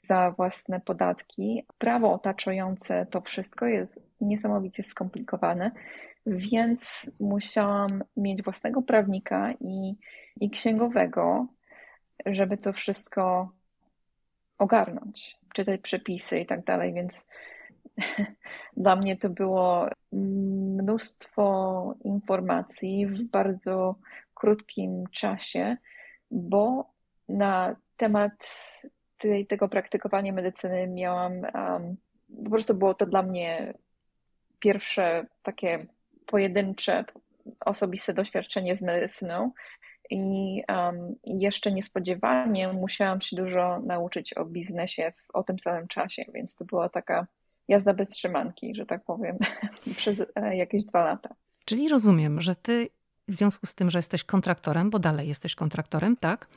[0.03, 1.65] za własne podatki.
[1.77, 5.71] Prawo otaczające to wszystko jest niesamowicie skomplikowane,
[6.25, 9.97] więc musiałam mieć własnego prawnika i,
[10.41, 11.47] i księgowego,
[12.25, 13.51] żeby to wszystko
[14.58, 17.25] ogarnąć, czytać przepisy i tak dalej, więc
[18.78, 23.95] Dla mnie to było mnóstwo informacji w bardzo
[24.34, 25.78] krótkim czasie,
[26.32, 26.89] bo
[27.30, 28.32] na temat
[29.17, 31.95] tej, tego praktykowania medycyny miałam, um,
[32.43, 33.73] po prostu było to dla mnie
[34.60, 35.86] pierwsze takie
[36.25, 37.06] pojedyncze,
[37.60, 39.51] osobiste doświadczenie z medycyną.
[40.09, 46.25] I um, jeszcze niespodziewanie musiałam się dużo nauczyć o biznesie w, o tym samym czasie,
[46.33, 47.27] więc to była taka
[47.67, 49.37] jazda bez trzymanki, że tak powiem,
[49.97, 51.35] przez e, jakieś dwa lata.
[51.65, 52.89] Czyli rozumiem, że ty
[53.27, 56.47] w związku z tym, że jesteś kontraktorem, bo dalej jesteś kontraktorem, tak?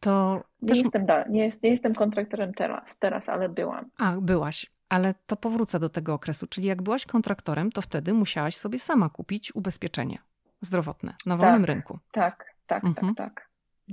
[0.00, 0.78] To nie, też...
[0.82, 3.90] jestem, nie, jest, nie jestem kontraktorem teraz, teraz, ale byłam.
[3.98, 4.70] A, byłaś.
[4.88, 6.46] Ale to powrócę do tego okresu.
[6.46, 10.18] Czyli jak byłaś kontraktorem, to wtedy musiałaś sobie sama kupić ubezpieczenie
[10.60, 11.98] zdrowotne na wolnym tak, rynku.
[12.12, 13.14] Tak, tak, mhm.
[13.14, 13.52] tak, tak.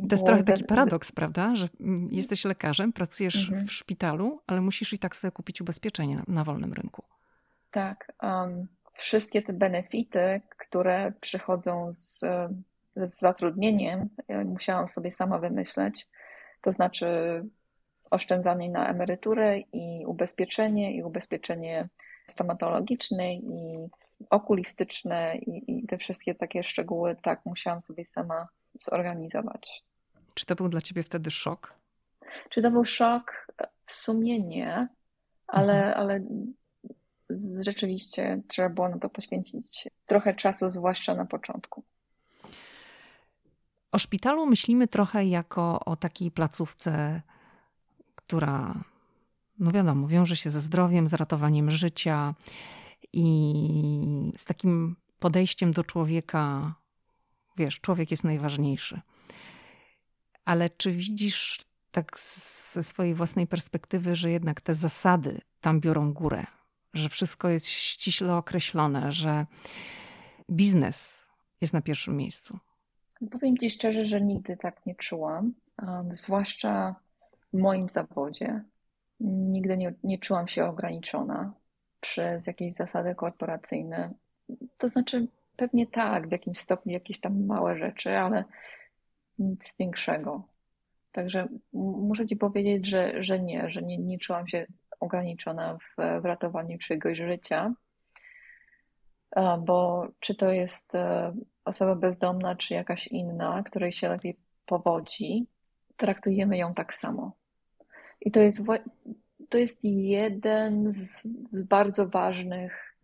[0.10, 1.56] To jest trochę taki paradoks, prawda?
[1.56, 1.68] Że
[2.12, 3.68] jesteś lekarzem, pracujesz mhm.
[3.68, 7.04] w szpitalu, ale musisz i tak sobie kupić ubezpieczenie na wolnym rynku.
[7.72, 8.12] Tak.
[8.24, 12.20] Um, wszystkie te benefity, które przychodzą z,
[12.96, 14.10] z zatrudnieniem,
[14.46, 16.08] musiałam sobie sama wymyśleć.
[16.62, 17.06] To znaczy
[18.12, 21.90] oszczędzanie na emeryturę i ubezpieczenie, i ubezpieczenie
[22.28, 23.88] stomatologiczne, i
[24.30, 28.48] okulistyczne, i, i te wszystkie takie szczegóły, tak musiałam sobie sama
[28.80, 29.84] zorganizować.
[30.34, 31.74] Czy to był dla ciebie wtedy szok?
[32.50, 33.48] Czy to był szok?
[33.86, 34.88] W sumie nie,
[35.48, 36.00] ale, mhm.
[36.00, 36.22] ale
[37.64, 41.84] rzeczywiście trzeba było na to poświęcić trochę czasu, zwłaszcza na początku.
[43.92, 47.22] O szpitalu myślimy trochę jako o takiej placówce,
[48.16, 48.84] która,
[49.60, 52.34] no wiadomo, wiąże się ze zdrowiem, z ratowaniem życia
[53.14, 56.74] i z takim podejściem do człowieka.
[57.60, 59.02] Wiesz, człowiek jest najważniejszy.
[60.46, 61.58] Ale czy widzisz
[61.92, 62.20] tak
[62.74, 66.46] ze swojej własnej perspektywy, że jednak te zasady tam biorą górę?
[66.94, 69.46] że wszystko jest ściśle określone, że
[70.52, 71.26] biznes
[71.62, 72.60] jest na pierwszym miejscu?
[73.32, 76.96] Powiem Ci szczerze, że nigdy tak nie czułam, um, zwłaszcza
[77.54, 78.64] w moim zawodzie.
[79.20, 81.54] Nigdy nie, nie czułam się ograniczona
[82.00, 84.14] przez jakieś zasady korporacyjne.
[84.78, 85.28] To znaczy,
[85.60, 88.44] pewnie tak, w jakimś stopniu jakieś tam małe rzeczy, ale
[89.40, 90.44] nic większego.
[91.12, 94.66] Także muszę Ci powiedzieć, że, że nie, że nie, nie czułam się
[95.00, 97.74] ograniczona w, w ratowaniu czyjegoś życia,
[99.60, 101.34] bo czy to jest e,
[101.66, 105.48] osoba bezdomna, czy jakaś inna, której się lepiej powodzi,
[105.98, 107.32] traktujemy ją tak samo.
[108.22, 108.62] I to jest,
[109.50, 112.96] to jest jeden z bardzo ważnych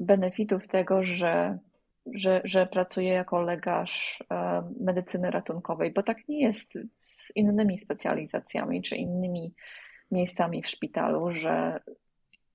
[0.00, 1.58] benefitów tego, że,
[2.14, 2.68] że, że
[2.98, 9.54] jako lekarz e, medycyny ratunkowej, bo tak nie jest z innymi specjalizacjami czy innymi
[10.10, 11.80] miejscami w szpitalu, że,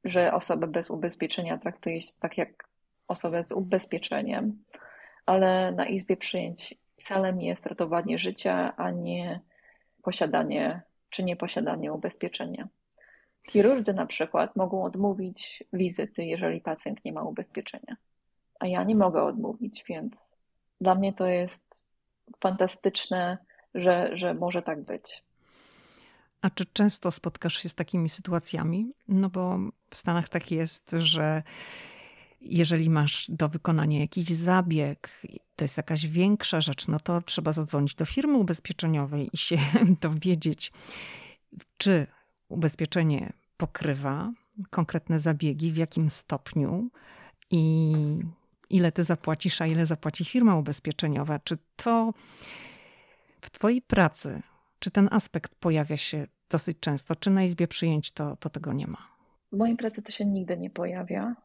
[0.04, 2.68] że osobę bez ubezpieczenia traktuje się tak jak
[3.08, 4.64] osobę z ubezpieczeniem,
[5.26, 9.40] ale na izbie przyjęć celem jest ratowanie życia, a nie
[10.04, 12.68] posiadanie czy nieposiadanie ubezpieczenia.
[13.50, 17.96] Chirurdzy na przykład mogą odmówić wizyty, jeżeli pacjent nie ma ubezpieczenia,
[18.64, 20.34] a ja nie mogę odmówić, więc
[20.82, 21.86] dla mnie to jest
[22.40, 23.38] fantastyczne,
[23.76, 25.24] że, że może tak być.
[26.42, 28.94] A czy często spotkasz się z takimi sytuacjami?
[29.08, 29.58] No bo
[29.90, 31.44] w Stanach tak jest, że
[32.42, 35.22] jeżeli masz do wykonania jakiś zabieg,
[35.56, 39.58] to jest jakaś większa rzecz, no to trzeba zadzwonić do firmy ubezpieczeniowej i się
[40.02, 40.72] dowiedzieć,
[41.78, 42.08] czy
[42.50, 44.32] ubezpieczenie pokrywa
[44.70, 46.90] konkretne zabiegi, w jakim stopniu
[47.52, 47.94] i
[48.74, 51.40] ile ty zapłacisz, a ile zapłaci firma ubezpieczeniowa.
[51.40, 52.14] Czy to
[53.42, 54.42] w twojej pracy
[54.80, 57.16] czy ten aspekt pojawia się dosyć często?
[57.16, 58.98] Czy na izbie przyjęć to, to tego nie ma?
[59.52, 61.36] W mojej pracy to się nigdy nie pojawia.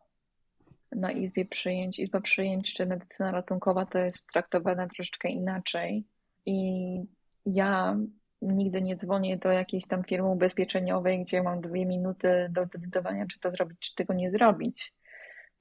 [0.92, 6.04] Na izbie przyjęć, izba przyjęć czy medycyna ratunkowa to jest traktowane troszeczkę inaczej.
[6.46, 7.00] I
[7.46, 7.96] ja
[8.42, 13.40] nigdy nie dzwonię do jakiejś tam firmy ubezpieczeniowej, gdzie mam dwie minuty do zdecydowania, czy
[13.40, 14.94] to zrobić, czy tego nie zrobić,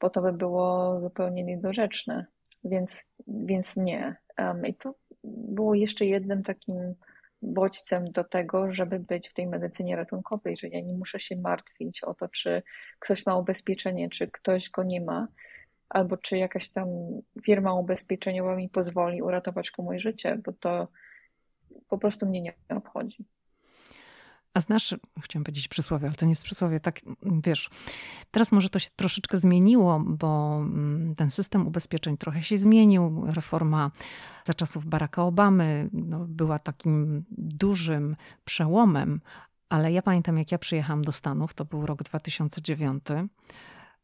[0.02, 2.26] bo to by było zupełnie niedorzeczne.
[2.64, 4.16] Więc, więc nie.
[4.40, 6.96] Um, I to było jeszcze jednym takim
[7.42, 12.04] bodźcem do tego, żeby być w tej medycynie ratunkowej, że ja nie muszę się martwić
[12.04, 12.64] o to, czy
[13.00, 15.28] ktoś ma ubezpieczenie, czy ktoś go nie ma,
[15.90, 16.88] albo czy jakaś tam
[17.44, 20.88] firma ubezpieczeniowa mi pozwoli uratować komuś życie, bo to
[21.88, 23.26] po prostu mnie nie obchodzi.
[24.58, 27.70] A znasz, chciałam powiedzieć przysłowie, ale to nie jest przysłowie, tak wiesz,
[28.32, 33.24] teraz może to się troszeczkę zmieniło, bo mm, ten system ubezpieczeń trochę się zmienił.
[33.26, 33.92] Reforma
[34.46, 38.16] za czasów Baracka Obamy no, była takim dużym
[38.46, 39.22] przełomem,
[39.70, 43.04] ale ja pamiętam, jak ja przyjechałam do Stanów, to był rok 2009,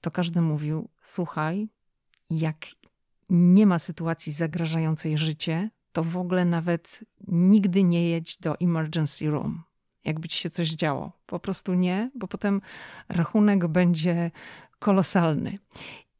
[0.01, 1.67] to każdy mówił: Słuchaj,
[2.29, 2.65] jak
[3.29, 9.63] nie ma sytuacji zagrażającej życie, to w ogóle nawet nigdy nie jedź do emergency room
[10.05, 11.11] jakby ci się coś działo.
[11.25, 12.61] Po prostu nie, bo potem
[13.09, 14.31] rachunek będzie
[14.79, 15.59] kolosalny.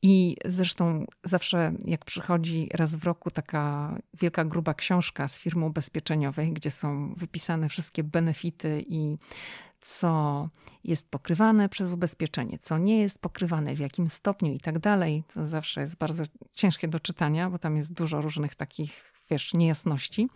[0.05, 6.53] I zresztą zawsze, jak przychodzi raz w roku taka wielka, gruba książka z firmy ubezpieczeniowej,
[6.53, 9.17] gdzie są wypisane wszystkie benefity i
[9.81, 10.49] co
[10.83, 15.45] jest pokrywane przez ubezpieczenie, co nie jest pokrywane, w jakim stopniu i tak dalej, to
[15.45, 20.29] zawsze jest bardzo ciężkie do czytania, bo tam jest dużo różnych takich, wiesz, niejasności.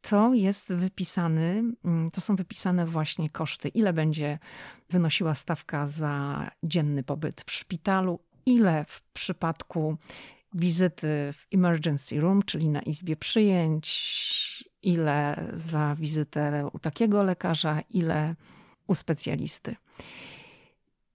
[0.00, 4.38] To jest wypisany, mm, to są wypisane właśnie koszty, ile będzie
[4.90, 9.96] wynosiła stawka za dzienny pobyt w szpitalu, ile w przypadku
[10.54, 18.34] wizyty w emergency room, czyli na izbie przyjęć, ile za wizytę u takiego lekarza, ile
[18.86, 19.76] u specjalisty.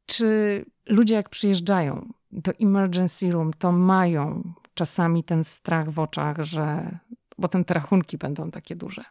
[0.05, 6.99] Czy ludzie, jak przyjeżdżają do emergency room, to mają czasami ten strach w oczach, że
[7.41, 9.03] potem te rachunki będą takie duże?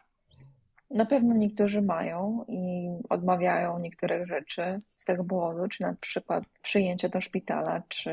[0.89, 7.09] Na pewno niektórzy mają i odmawiają niektórych rzeczy z tego powodu, czy na przykład przyjęcie
[7.09, 8.11] do szpitala, czy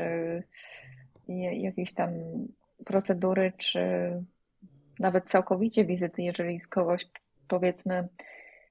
[1.61, 2.09] jakieś tam
[2.85, 3.81] procedury, czy
[4.99, 7.07] nawet całkowicie wizyty, jeżeli z kogoś,
[7.47, 8.07] powiedzmy,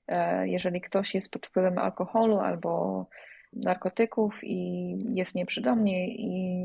[0.09, 3.07] e, jeżeli ktoś jest pod wpływem alkoholu albo
[3.53, 6.65] narkotyków i jest nieprzydomny i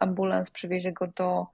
[0.00, 1.46] ambulans przywiezie go do,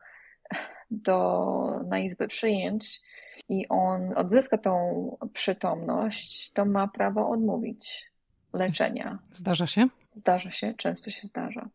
[0.90, 3.01] do, na izbę przyjęć
[3.48, 8.11] i on odzyska tą przytomność, to ma prawo odmówić
[8.53, 9.18] leczenia.
[9.33, 9.88] Zdarza się?
[10.14, 11.68] Zdarza się, często się zdarza.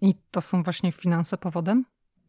[0.00, 1.84] I to są właśnie finanse powodem?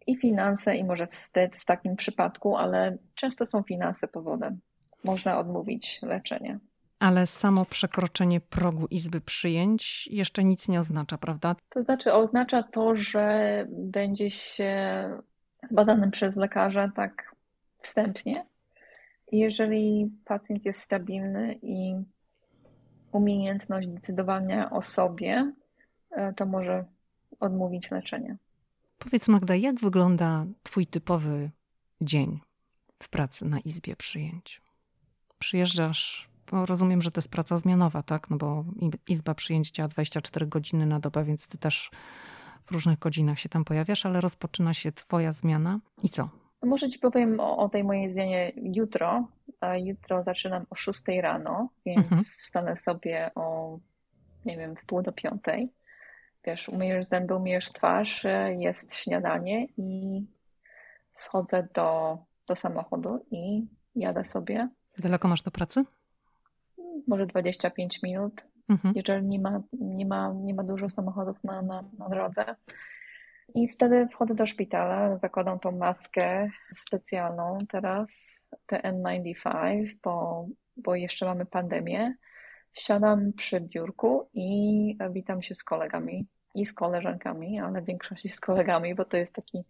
[0.08, 4.60] I finanse, i może wstyd w takim przypadku, ale często są finanse powodem.
[5.04, 6.60] Można odmówić leczenie.
[7.00, 11.56] Ale samo przekroczenie progu izby przyjęć jeszcze nic nie oznacza, prawda?
[11.70, 14.74] To znaczy, oznacza to, że będzie się
[15.64, 17.36] zbadanym przez lekarza tak
[17.82, 18.46] wstępnie.
[19.32, 21.96] Jeżeli pacjent jest stabilny i
[23.12, 25.54] umiejętność decydowania o sobie,
[26.12, 26.86] e, to może
[27.40, 28.36] odmówić leczenia.
[29.00, 31.50] Powiedz Magda, jak wygląda Twój typowy
[32.02, 32.40] dzień
[33.04, 34.62] w pracy na izbie przyjęć?
[35.40, 38.30] Przyjeżdżasz, rozumiem, że to jest praca zmianowa, tak?
[38.30, 38.66] No bo
[39.08, 41.92] izba przyjęć działa 24 godziny na dobę, więc Ty też
[42.66, 46.30] w różnych godzinach się tam pojawiasz, ale rozpoczyna się Twoja zmiana i co?
[46.64, 49.28] Może Ci powiem o, o tej mojej zmianie jutro.
[49.78, 52.24] Jutro zaczynam o 6 rano, więc mhm.
[52.24, 53.80] wstanę sobie o,
[54.46, 55.70] nie wiem, w pół do piątej
[56.46, 60.22] wiesz, umyjesz zęby, umyjesz twarz, e, jest śniadanie i
[61.16, 64.70] schodzę do, do samochodu i jadę sobie.
[64.98, 65.86] Daleko masz do pracy?
[67.08, 68.94] Może 25 minut, mhm.
[68.98, 72.56] jeżeli nie ma, nie, ma, nie ma dużo samochodów na, na, na drodze.
[73.56, 78.40] I wtedy wchodzę do szpitala, zakładam tą maskę specjalną teraz,
[78.72, 80.46] TN95, bo,
[80.78, 82.16] bo jeszcze mamy pandemię.
[82.74, 88.40] Siadam przy biurku i witam się z kolegami i z koleżankami, ale w większości z
[88.40, 89.64] kolegami, bo to jest taki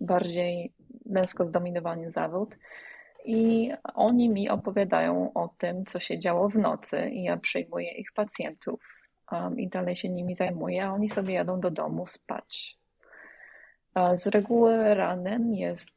[0.00, 0.72] bardziej
[1.06, 2.56] męsko zdominowany zawód.
[3.24, 8.12] I oni mi opowiadają o tym, co się działo w nocy, i ja przyjmuję ich
[8.12, 8.80] pacjentów
[9.32, 12.78] um, i dalej się nimi zajmuję, a oni sobie jadą do domu spać.
[14.14, 15.94] Z reguły ranem jest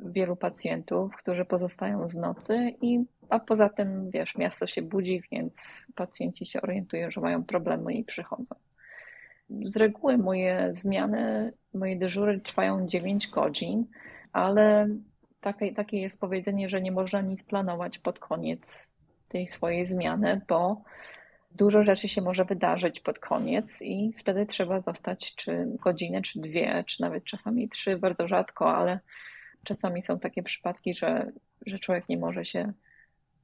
[0.00, 5.86] wielu pacjentów, którzy pozostają z nocy, i, a poza tym, wiesz, miasto się budzi, więc
[5.94, 8.54] pacjenci się orientują, że mają problemy i przychodzą
[9.62, 13.86] z reguły moje zmiany, moje dyżury trwają 9 godzin,
[14.32, 14.88] ale
[15.42, 18.90] takie, takie jest powiedzenie, że nie można nic planować pod koniec
[19.28, 20.82] tej swojej zmiany, bo
[21.50, 26.84] dużo rzeczy się może wydarzyć pod koniec i wtedy trzeba zostać czy godzinę, czy dwie,
[26.86, 29.00] czy nawet czasami trzy, bardzo rzadko, ale
[29.64, 31.32] czasami są takie przypadki, że,
[31.66, 32.72] że człowiek nie może się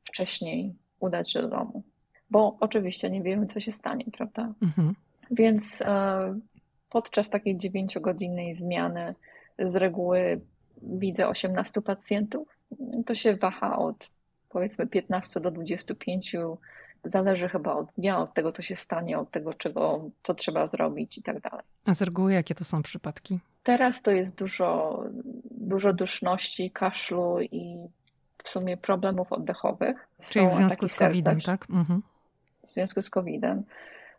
[0.04, 1.82] wcześniej udać do domu.
[2.30, 4.52] Bo oczywiście nie wiemy, co się stanie, prawda?
[4.62, 4.94] Mhm.
[5.30, 6.38] Więc e,
[6.90, 9.14] podczas takiej dziewięciogodzinnej zmiany
[9.58, 10.40] z reguły
[10.82, 12.48] widzę 18 pacjentów.
[13.06, 14.10] To się waha od
[14.48, 16.36] powiedzmy 15 do 25.
[17.04, 21.18] Zależy chyba od dnia, od tego, co się stanie, od tego, czego, co trzeba zrobić
[21.18, 21.64] i tak dalej.
[21.84, 23.38] A z reguły jakie to są przypadki?
[23.62, 25.02] Teraz to jest dużo,
[25.50, 27.76] dużo duszności, kaszlu i
[28.44, 30.08] w sumie problemów oddechowych.
[30.30, 31.66] Czyli są w związku z COVID-em, tak?
[31.70, 32.02] Mhm.
[32.66, 33.62] W związku z COVID-em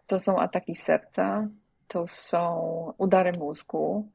[0.07, 1.47] to są ataki serca,
[1.87, 4.07] to są udary mózgu,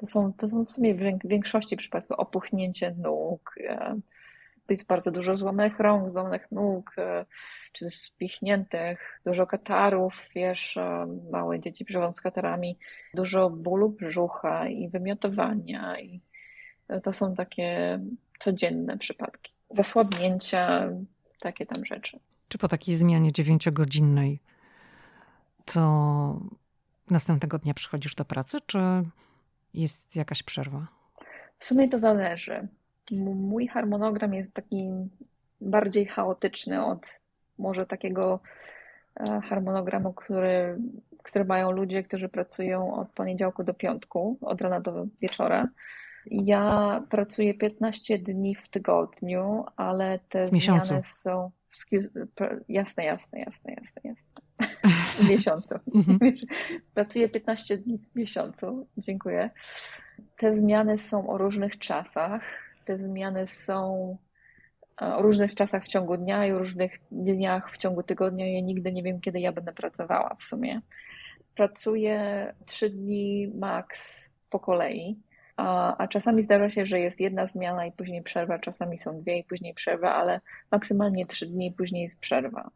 [0.00, 3.96] to są, to są w sumie w większości przypadków opuchnięcie nóg, e,
[4.68, 7.26] jest bardzo dużo złamanych rąk, złamanych nóg, e,
[7.72, 12.78] czy spichniętych, dużo katarów, wiesz, e, małe dzieci przychodzą z katarami,
[13.14, 16.20] dużo bólu brzucha i wymiotowania i
[17.02, 18.00] to są takie
[18.38, 19.52] codzienne przypadki.
[19.70, 20.90] Zasłabnięcia,
[21.40, 22.18] takie tam rzeczy.
[22.48, 24.40] Czy po takiej zmianie dziewięciogodzinnej
[25.64, 26.40] to
[27.10, 28.78] następnego dnia przychodzisz do pracy, czy
[29.76, 30.86] jest jakaś przerwa?
[31.58, 32.68] W sumie to zależy.
[33.10, 34.92] Mój harmonogram jest taki
[35.60, 37.06] bardziej chaotyczny od
[37.58, 38.40] może takiego
[39.16, 40.78] e, harmonogramu, który,
[41.22, 45.68] który mają ludzie, którzy pracują od poniedziałku do piątku, od rana do wieczora.
[46.30, 51.50] Ja pracuję 15 dni w tygodniu, ale te zmiany są.
[52.68, 54.16] Jasne, jasne, jasne, jasne, jasne.
[55.18, 55.74] W miesiącu.
[55.94, 56.18] Mhm.
[56.94, 58.86] Pracuję 15 dni w miesiącu.
[58.98, 59.50] Dziękuję.
[60.38, 62.42] Te zmiany są o różnych czasach.
[62.84, 64.16] Te zmiany są
[64.96, 68.46] o różnych czasach w ciągu dnia i o różnych dniach w ciągu tygodnia.
[68.46, 70.80] Ja nigdy nie wiem, kiedy ja będę pracowała w sumie.
[71.54, 75.18] Pracuję trzy dni max po kolei,
[75.56, 79.38] a, a czasami zdarza się, że jest jedna zmiana i później przerwa, czasami są dwie
[79.38, 80.40] i później przerwa, ale
[80.70, 82.70] maksymalnie trzy dni i później jest przerwa.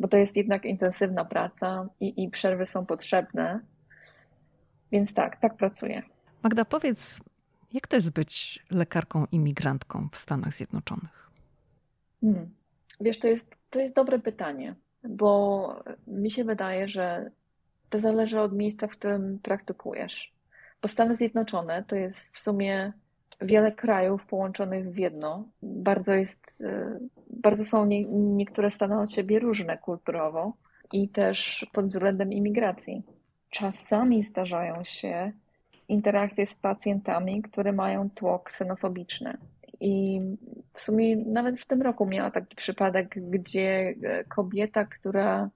[0.00, 3.60] Bo to jest jednak intensywna praca i, i przerwy są potrzebne.
[4.92, 6.02] Więc tak, tak pracuję.
[6.42, 7.20] Magda, powiedz,
[7.72, 11.30] jak to jest być lekarką imigrantką w Stanach Zjednoczonych?
[12.20, 12.50] Hmm.
[13.00, 14.74] Wiesz, to jest, to jest dobre pytanie,
[15.04, 17.30] bo mi się wydaje, że
[17.90, 20.32] to zależy od miejsca, w którym praktykujesz.
[20.82, 22.92] Bo Stany Zjednoczone to jest w sumie
[23.40, 25.44] wiele krajów połączonych w jedno.
[25.62, 26.98] Bardzo, jest, e,
[27.30, 30.52] bardzo są nie, niektóre stany od siebie różne kulturowo
[30.92, 33.02] i też pod względem imigracji.
[33.50, 35.32] Czasami zdarzają się
[35.88, 39.38] interakcje z pacjentami, które mają tło ksenofobiczne.
[39.80, 40.20] I
[40.74, 45.50] w sumie nawet w tym roku miała taki przypadek, gdzie e, kobieta, która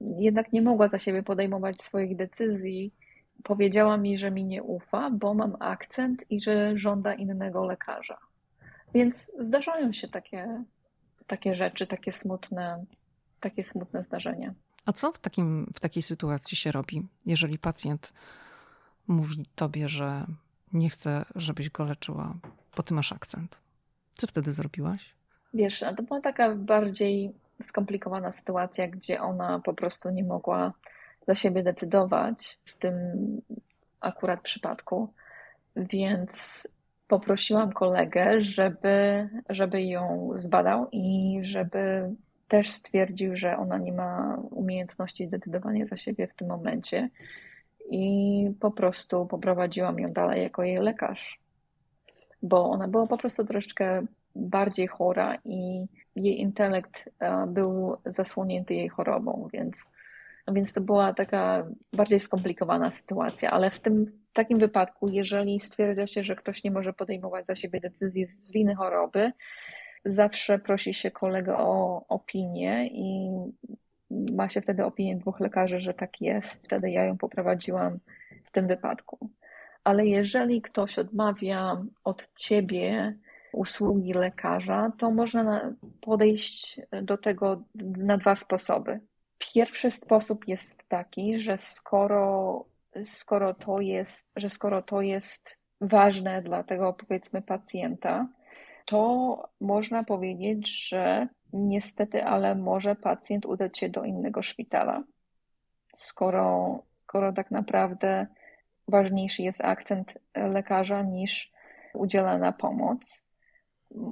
[0.00, 2.92] jednak nie mogła za siebie podejmować swoich decyzji,
[3.44, 8.18] powiedziała mi, że mi nie ufa, bo mam akcent i że żąda innego lekarza.
[8.94, 10.64] Więc zdarzają się takie,
[11.26, 12.84] takie rzeczy, takie smutne,
[13.40, 14.54] takie smutne zdarzenia.
[14.86, 18.12] A co w, takim, w takiej sytuacji się robi, jeżeli pacjent
[19.08, 20.26] mówi tobie, że
[20.72, 22.34] nie chce, żebyś go leczyła,
[22.76, 23.58] bo ty masz akcent.
[24.12, 25.14] Co wtedy zrobiłaś?
[25.54, 27.32] Wiesz, to była taka bardziej
[27.62, 30.72] skomplikowana sytuacja, gdzie ona po prostu nie mogła
[31.30, 32.94] za siebie decydować w tym
[34.00, 35.08] akurat przypadku,
[35.76, 36.32] więc
[37.08, 42.14] poprosiłam kolegę, żeby, żeby ją zbadał i żeby
[42.48, 47.08] też stwierdził, że ona nie ma umiejętności decydowania za siebie w tym momencie.
[47.90, 48.04] I
[48.60, 51.40] po prostu poprowadziłam ją dalej jako jej lekarz,
[52.42, 58.88] bo ona była po prostu troszeczkę bardziej chora i jej intelekt e, był zasłonięty jej
[58.88, 59.86] chorobą, więc,
[60.52, 66.06] więc to była taka bardziej skomplikowana sytuacja, ale w tym w takim wypadku, jeżeli stwierdza
[66.06, 69.32] się, że ktoś nie może podejmować za siebie decyzji z winy choroby,
[70.04, 73.30] zawsze prosi się kolegę o opinię i
[74.10, 77.98] ma się wtedy opinię dwóch lekarzy, że tak jest, wtedy ja ją poprowadziłam
[78.44, 79.30] w tym wypadku.
[79.84, 83.14] Ale jeżeli ktoś odmawia od ciebie
[83.52, 89.00] usługi lekarza, to można podejść do tego na dwa sposoby.
[89.54, 92.64] Pierwszy sposób jest taki, że skoro,
[93.04, 98.28] skoro, to, jest, że skoro to jest ważne dla tego powiedzmy pacjenta,
[98.84, 105.04] to można powiedzieć, że Niestety, ale może pacjent udać się do innego szpitala,
[105.96, 108.26] skoro, skoro tak naprawdę
[108.88, 111.52] ważniejszy jest akcent lekarza niż
[111.94, 113.22] udzielana pomoc.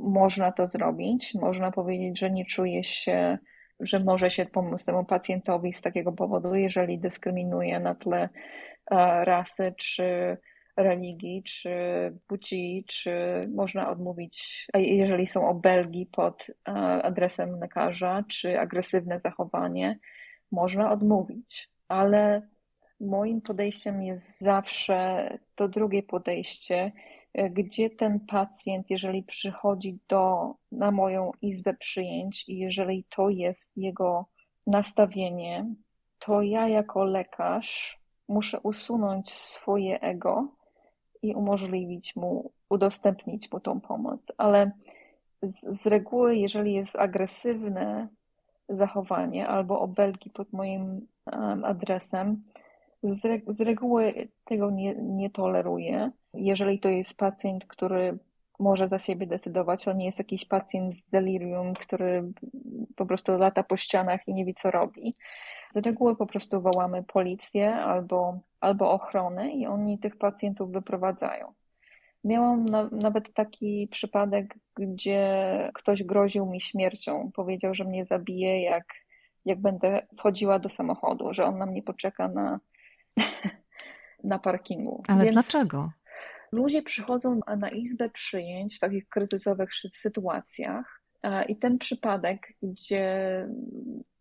[0.03, 3.39] Można to zrobić, można powiedzieć, że nie czuje się,
[3.81, 8.29] że może się pomóc temu pacjentowi z takiego powodu, jeżeli dyskryminuje na tle
[8.91, 10.37] e, rasy czy
[10.77, 11.71] religii, czy
[12.27, 13.13] płci, czy
[13.55, 16.73] można odmówić, jeżeli są obelgi pod e,
[17.03, 19.99] adresem lekarza, czy agresywne zachowanie,
[20.53, 21.71] można odmówić.
[21.89, 22.43] Ale
[23.01, 26.93] moim podejściem jest zawsze to drugie podejście, e,
[27.51, 34.27] gdzie ten pacjent, jeżeli przychodzi do, na moją izbę przyjęć i jeżeli to jest jego
[34.67, 35.67] nastawienie,
[36.19, 40.49] to ja jako lekarz muszę usunąć swoje ego
[41.23, 44.33] i umożliwić mu, udostępnić mu tą pomoc.
[44.39, 44.71] Ale
[45.43, 48.09] z, z reguły, jeżeli jest agresywne
[48.69, 52.43] zachowanie albo obelgi pod moim um, adresem,
[53.03, 56.11] z, re, z reguły tego nie, nie toleruję.
[56.39, 58.19] Jeżeli to jest pacjent, który
[58.59, 62.33] może za siebie decydować, to nie jest jakiś pacjent z delirium, który
[62.97, 65.17] po prostu lata po ścianach i nie wie, co robi.
[65.71, 71.53] Z reguły po prostu wołamy policję albo, albo ochronę i oni tych pacjentów wyprowadzają.
[72.25, 77.31] Miałam na, nawet taki przypadek, gdzie ktoś groził mi śmiercią.
[77.35, 78.85] Powiedział, że mnie zabije, jak,
[79.45, 82.61] jak będę wchodziła do samochodu, że on na mnie poczeka na,
[84.25, 85.03] na parkingu.
[85.09, 85.91] Ale Więc dlaczego?
[86.53, 91.03] Ludzie przychodzą na izbę przyjęć w takich kryzysowych sytuacjach.
[91.49, 93.49] I ten przypadek, gdzie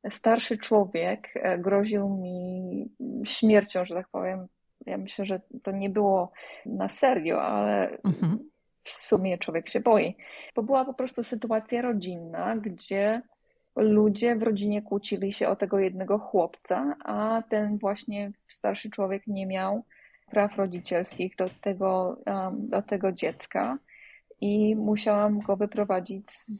[0.10, 2.90] starszy człowiek e, groził mi
[3.26, 4.48] śmiercią, że tak powiem,
[4.86, 6.32] ja myślę, że to nie było
[6.66, 8.40] na serio, ale mhm.
[8.84, 10.16] w sumie człowiek się boi.
[10.56, 13.22] Bo była po prostu sytuacja rodzinna, gdzie
[13.76, 19.46] ludzie w rodzinie kłócili się o tego jednego chłopca, a ten właśnie starszy człowiek nie
[19.46, 19.84] miał
[20.32, 22.18] praw rodzicielskich do tego,
[22.54, 23.78] do tego dziecka
[24.42, 26.60] i musiałam go wyprowadzić z,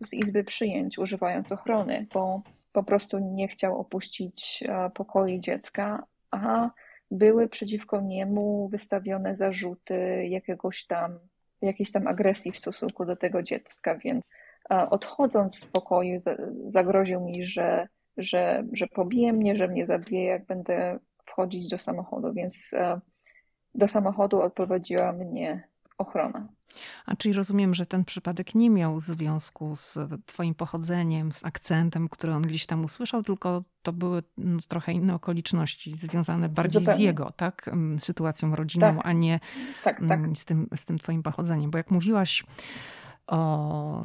[0.00, 4.64] z izby przyjęć, używając ochrony, bo po prostu nie chciał opuścić
[4.94, 6.70] pokoju dziecka, a
[7.10, 11.18] były przeciwko niemu wystawione zarzuty jakiegoś tam,
[11.62, 14.24] jakiejś tam agresji w stosunku do tego dziecka, więc
[14.70, 16.20] odchodząc z pokoju
[16.70, 20.98] zagroził mi, że, że, że pobije mnie, że mnie zabije, jak będę
[21.32, 22.70] wchodzić do samochodu, więc
[23.74, 25.68] do samochodu odprowadziła mnie
[25.98, 26.48] ochrona.
[27.06, 32.32] A czyli rozumiem, że ten przypadek nie miał związku z Twoim pochodzeniem, z akcentem, który
[32.32, 36.96] on gdzieś tam usłyszał, tylko to były no, trochę inne okoliczności związane bardziej Zupełnie.
[36.96, 39.06] z jego tak, sytuacją rodzinną, tak.
[39.06, 39.40] a nie
[39.84, 40.20] tak, tak.
[40.36, 41.70] Z, tym, z tym Twoim pochodzeniem.
[41.70, 42.44] Bo jak mówiłaś
[43.26, 44.04] o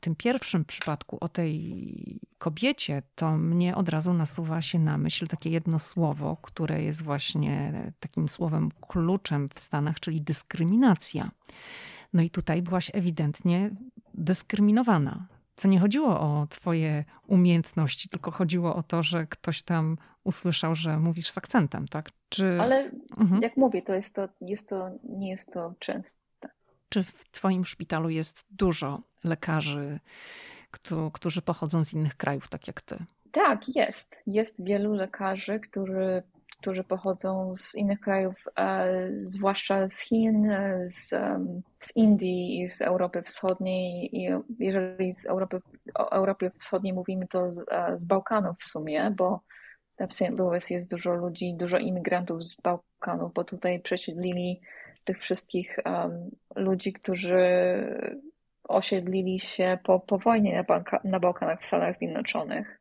[0.00, 5.50] tym pierwszym przypadku, o tej kobiecie, to mnie od razu nasuwa się na myśl takie
[5.50, 11.30] jedno słowo, które jest właśnie takim słowem kluczem w Stanach, czyli dyskryminacja.
[12.12, 13.70] No i tutaj byłaś ewidentnie
[14.14, 15.26] dyskryminowana.
[15.56, 20.98] Co nie chodziło o Twoje umiejętności, tylko chodziło o to, że ktoś tam usłyszał, że
[20.98, 22.10] mówisz z akcentem, tak?
[22.28, 22.60] Czy...
[22.60, 23.42] Ale mhm.
[23.42, 26.17] jak mówię, to jest to, jest to, nie jest to częste.
[26.88, 30.00] Czy w Twoim szpitalu jest dużo lekarzy,
[31.12, 32.96] którzy pochodzą z innych krajów, tak jak Ty?
[33.32, 34.16] Tak, jest.
[34.26, 36.22] Jest wielu lekarzy, którzy
[36.60, 40.52] którzy pochodzą z innych krajów, e, zwłaszcza z Chin,
[40.86, 41.08] z,
[41.80, 44.16] z Indii i z Europy Wschodniej.
[44.16, 44.28] I
[44.58, 45.60] jeżeli z Europy,
[45.94, 49.40] o Europie Wschodniej mówimy, to e, z Bałkanów w sumie, bo
[50.08, 50.30] w St.
[50.30, 54.60] Louis jest dużo ludzi, dużo imigrantów z Bałkanów, bo tutaj przesiedlili
[55.04, 57.36] tych wszystkich um, ludzi, którzy
[58.68, 62.80] osiedlili się po, po wojnie na, Balka, na Bałkanach w Stanach Zjednoczonych.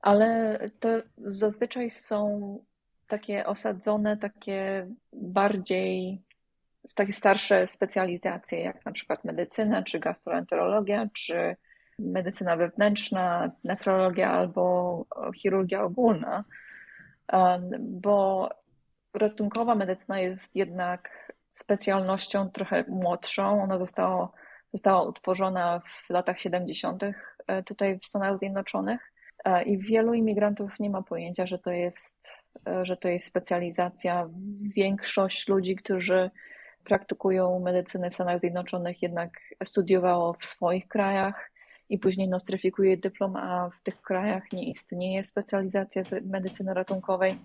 [0.00, 0.88] Ale to
[1.18, 2.58] zazwyczaj są
[3.06, 6.22] takie osadzone, takie bardziej,
[6.94, 11.56] takie starsze specjalizacje, jak na przykład medycyna, czy gastroenterologia, czy
[11.98, 15.04] medycyna wewnętrzna, nefrologia albo
[15.36, 16.44] chirurgia ogólna,
[17.80, 18.50] bo
[19.14, 23.62] ratunkowa medycyna jest jednak specjalnością trochę młodszą.
[23.62, 24.32] Ona została,
[24.72, 27.02] została utworzona w latach 70.
[27.46, 29.12] E, tutaj w Stanach Zjednoczonych
[29.44, 34.28] e, i wielu imigrantów nie ma pojęcia, że to jest E, że to jest specjalizacja.
[34.76, 36.30] Większość ludzi, którzy
[36.84, 41.50] praktykują medycynę w Stanach Zjednoczonych, jednak studiowało w swoich krajach
[41.88, 47.38] i później nostryfikuje dyplom, a w tych krajach nie istnieje specjalizacja medycyny ratunkowej.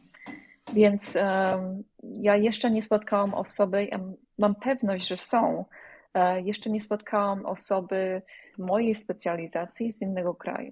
[0.74, 4.00] Więc um, ja jeszcze nie spotkałam osoby, ja
[4.38, 5.66] mam pewność, że są,
[6.14, 8.22] e, jeszcze nie spotkałam osoby
[8.58, 10.72] mojej specjalizacji z innego kraju.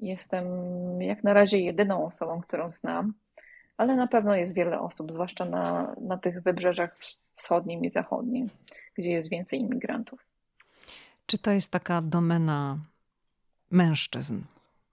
[0.00, 0.46] Jestem
[1.02, 3.14] jak na razie jedyną osobą, którą znam
[3.76, 6.96] ale na pewno jest wiele osób, zwłaszcza na, na tych wybrzeżach
[7.36, 8.48] wschodnim i zachodnim,
[8.94, 10.26] gdzie jest więcej imigrantów.
[11.26, 12.78] Czy to jest taka domena
[13.70, 14.42] mężczyzn?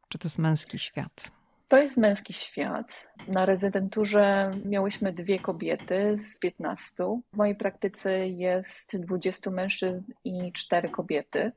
[0.10, 1.32] Czy to jest męski świat?
[1.72, 3.08] To jest męski świat.
[3.28, 7.04] Na rezydenturze miałyśmy dwie kobiety z 15.
[7.34, 11.52] W mojej praktyce jest 20 mężczyzn i 4 kobiety,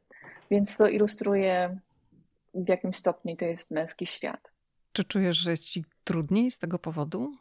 [0.50, 1.78] więc to ilustruje,
[2.54, 4.52] w jakim stopniu to jest męski świat.
[4.92, 7.32] Czy czujesz, że jest ci trudniej z tego powodu?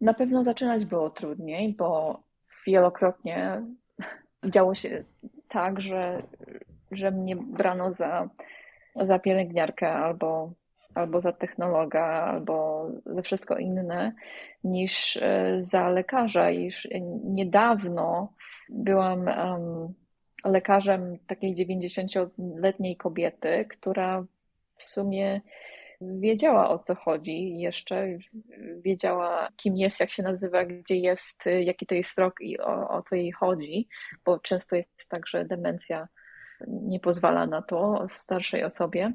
[0.00, 2.20] Na pewno zaczynać było trudniej, bo
[2.66, 3.62] wielokrotnie
[4.44, 5.04] działo się
[5.48, 6.22] tak, że,
[6.90, 8.28] że mnie brano za,
[8.94, 10.52] za pielęgniarkę albo,
[10.94, 14.12] albo za technologa, albo za wszystko inne
[14.64, 16.50] niż e, za lekarza.
[16.50, 16.88] Już
[17.24, 18.32] niedawno
[18.68, 19.94] byłam um,
[20.44, 24.24] lekarzem takiej 90-letniej kobiety, która
[24.76, 25.40] w sumie
[26.00, 28.06] wiedziała o co chodzi jeszcze,
[28.84, 33.02] wiedziała kim jest, jak się nazywa, gdzie jest, jaki to jest rok i o, o
[33.02, 33.88] co jej chodzi,
[34.24, 36.08] bo często jest tak, że demencja
[36.66, 39.12] nie pozwala na to starszej osobie.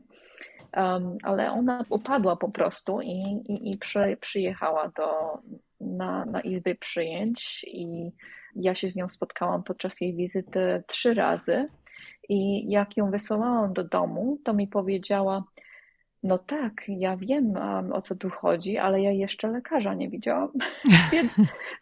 [0.75, 5.37] Um, ale ona upadła po prostu i, i, i przy, przyjechała do,
[5.81, 8.11] na, na izbę przyjęć i
[8.55, 11.69] ja się z nią spotkałam podczas jej wizyty trzy razy
[12.29, 15.43] i jak ją wysyłałam do domu, to mi powiedziała,
[16.23, 20.51] no tak, ja wiem um, o co tu chodzi, ale ja jeszcze lekarza nie widziałam,
[21.11, 21.31] więc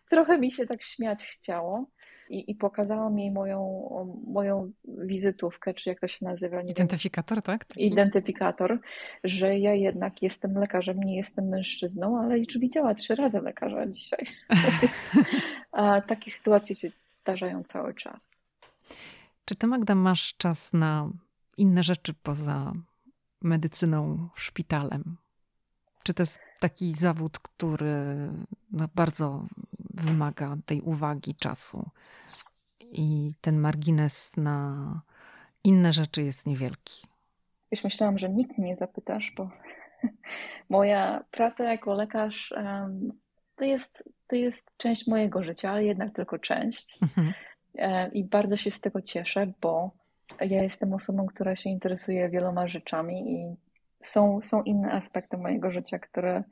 [0.09, 1.85] trochę mi się tak śmiać chciało.
[2.33, 3.89] I, i pokazałam jej moją,
[4.27, 6.61] moją wizytówkę, czy jak to się nazywa?
[6.61, 7.43] Nie Identyfikator, wiem.
[7.43, 7.65] tak?
[7.65, 7.85] Taki?
[7.85, 8.79] Identyfikator,
[9.23, 14.25] że ja jednak jestem lekarzem, nie jestem mężczyzną, ale już widziała trzy razy lekarza dzisiaj.
[15.71, 18.37] A takie sytuacje się zdarzają cały czas.
[19.45, 21.09] Czy ty, Magda, masz czas na
[21.57, 22.73] inne rzeczy poza
[23.41, 25.17] medycyną, szpitalem?
[26.03, 28.29] Czy to jest taki zawód, który
[28.71, 29.45] no bardzo
[29.93, 31.89] wymaga tej uwagi, czasu
[32.79, 35.01] i ten margines na
[35.63, 37.07] inne rzeczy jest niewielki?
[37.71, 39.49] Już myślałam, że nikt mnie zapytasz, bo
[40.69, 42.53] moja praca jako lekarz
[43.55, 46.97] to jest, to jest część mojego życia, ale jednak tylko część.
[47.01, 47.33] Mhm.
[47.77, 49.91] E, I bardzo się z tego cieszę, bo
[50.39, 53.55] ja jestem osobą, która się interesuje wieloma rzeczami i
[54.01, 56.43] są, są inne aspekty mojego życia, które,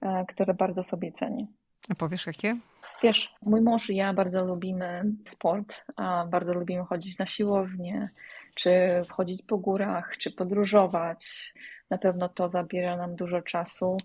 [0.00, 1.46] e, które bardzo sobie cenię.
[1.88, 2.56] A powiesz jakie?
[3.02, 8.08] Wiesz, mój mąż i ja bardzo lubimy sport, a bardzo lubimy chodzić na siłownię,
[8.54, 8.70] czy
[9.08, 11.54] chodzić po górach, czy podróżować.
[11.90, 13.96] Na pewno to zabiera nam dużo czasu.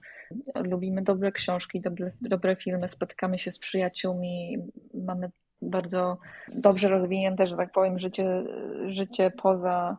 [0.55, 4.57] Lubimy dobre książki, dobre, dobre filmy, spotykamy się z przyjaciółmi,
[4.93, 5.31] mamy
[5.61, 6.17] bardzo
[6.55, 8.43] dobrze rozwinięte, że tak powiem, życie,
[8.87, 9.97] życie poza,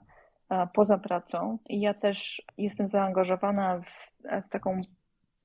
[0.74, 1.58] poza pracą.
[1.68, 4.12] I ja też jestem zaangażowana w,
[4.46, 4.80] w taką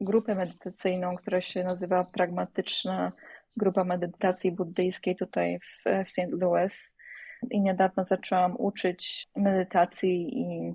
[0.01, 3.11] grupę medytacyjną, która się nazywa Pragmatyczna
[3.57, 6.31] Grupa Medytacji Buddyjskiej tutaj w St.
[6.31, 6.91] Louis.
[7.51, 10.73] I niedawno zaczęłam uczyć medytacji i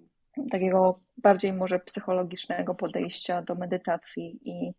[0.51, 4.73] takiego bardziej może psychologicznego podejścia do medytacji i,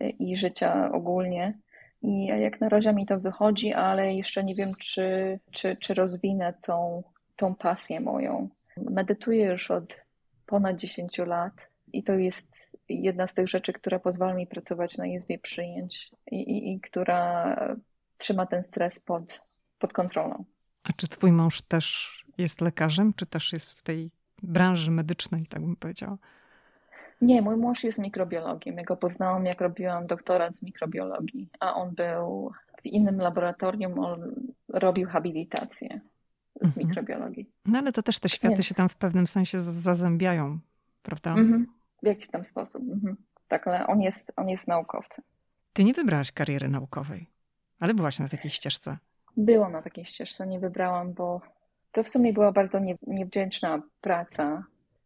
[0.00, 1.58] i życia ogólnie.
[2.02, 6.54] I jak na razie mi to wychodzi, ale jeszcze nie wiem, czy, czy, czy rozwinę
[6.62, 7.02] tą,
[7.36, 8.48] tą pasję moją.
[8.76, 10.00] Medytuję już od
[10.46, 15.06] ponad 10 lat i to jest jedna z tych rzeczy, która pozwala mi pracować na
[15.06, 17.56] izbie przyjęć i, i, i która
[18.18, 19.42] trzyma ten stres pod,
[19.78, 20.44] pod kontrolą.
[20.84, 24.10] A czy twój mąż też jest lekarzem, czy też jest w tej
[24.42, 26.18] branży medycznej, tak bym powiedziała?
[27.20, 28.76] Nie, mój mąż jest mikrobiologiem.
[28.76, 34.34] Ja go poznałam, jak robiłam doktorat z mikrobiologii, a on był w innym laboratorium, on
[34.68, 36.00] robił habilitację
[36.62, 36.86] z mhm.
[36.86, 37.50] mikrobiologii.
[37.66, 38.66] No ale to też te światy Więc...
[38.66, 40.58] się tam w pewnym sensie zazębiają,
[41.02, 41.30] prawda?
[41.30, 41.66] Mhm.
[42.04, 42.82] W jakiś tam sposób.
[42.82, 43.16] Mhm.
[43.48, 45.24] Tak, ale on jest, on jest naukowcem.
[45.72, 47.26] Ty nie wybrałaś kariery naukowej,
[47.80, 48.98] ale byłaś na takiej ścieżce.
[49.36, 51.40] Byłam na takiej ścieżce, nie wybrałam, bo
[51.92, 54.64] to w sumie była bardzo nie, niewdzięczna praca.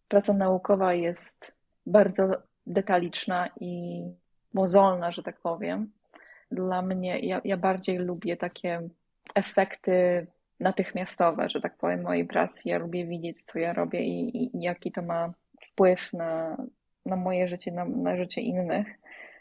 [0.08, 1.54] Praca naukowa jest
[1.86, 2.28] bardzo
[2.66, 4.02] detaliczna i
[4.54, 5.92] mozolna, że tak powiem.
[6.50, 8.88] Dla mnie, ja, ja bardziej lubię takie
[9.34, 10.26] efekty
[10.60, 12.62] natychmiastowe, że tak powiem, mojej pracy.
[12.64, 15.32] Ja lubię widzieć, co ja robię i, i, i jaki to ma
[15.72, 16.56] wpływ na,
[17.08, 18.86] na moje życie, na, na życie innych.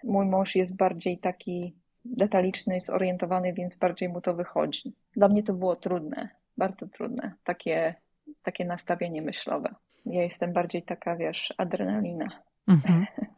[0.03, 4.93] Mój mąż jest bardziej taki detaliczny, zorientowany, więc bardziej mu to wychodzi.
[5.15, 7.95] Dla mnie to było trudne, bardzo trudne, takie,
[8.43, 9.75] takie nastawienie myślowe.
[10.05, 12.27] Ja jestem bardziej taka, wiesz, adrenalina.
[12.67, 13.05] Mhm.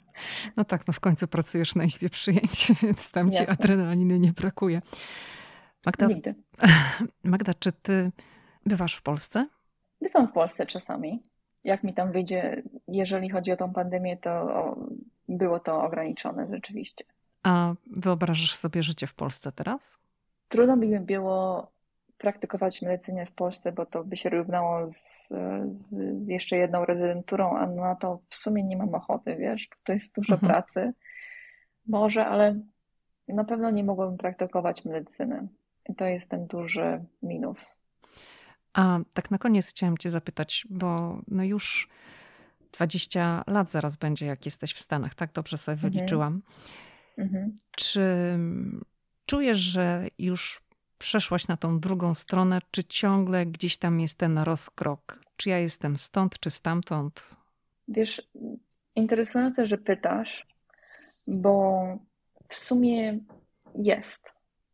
[0.57, 4.82] No tak, no w końcu pracujesz na izbie przyjęć, więc tam ci adrenaliny nie brakuje.
[5.86, 6.36] Magda, Nigdy.
[7.23, 8.11] Magda, czy ty
[8.65, 9.47] bywasz w Polsce?
[10.01, 11.21] Bywam w Polsce czasami.
[11.63, 14.76] Jak mi tam wyjdzie, jeżeli chodzi o tą pandemię, to
[15.30, 17.04] było to ograniczone rzeczywiście.
[17.44, 20.00] A wyobrażasz sobie życie w Polsce teraz?
[20.50, 21.72] Trudno by mi było
[22.18, 25.28] praktykować medycynę w Polsce, bo to by się równało z,
[25.70, 25.96] z,
[26.28, 30.34] jeszcze jedną rezydenturą, a na to w sumie nie mam ochoty, wiesz, to jest dużo
[30.34, 30.52] mhm.
[30.52, 30.94] pracy.
[31.88, 32.60] Może, ale
[33.28, 35.48] na pewno nie mogłabym praktykować medycyny.
[35.90, 37.78] I to jest ten duży minus.
[38.74, 41.90] A tak na koniec chciałam Cię zapytać, bo no już
[42.72, 45.93] 20 lat zaraz będzie, jak jesteś w Stanach, tak dobrze sobie mhm.
[45.93, 46.41] wyliczyłam.
[47.17, 47.55] Mhm.
[47.72, 48.03] Czy
[49.26, 50.61] czujesz, że już
[50.97, 55.20] przeszłaś na tą drugą stronę, czy ciągle gdzieś tam jest ten rozkrok?
[55.36, 57.36] Czy ja jestem stąd, czy stamtąd?
[57.88, 58.22] Wiesz,
[58.95, 60.47] interesujące, że pytasz,
[61.28, 61.84] bo
[62.49, 63.20] w sumie
[63.76, 64.34] jest.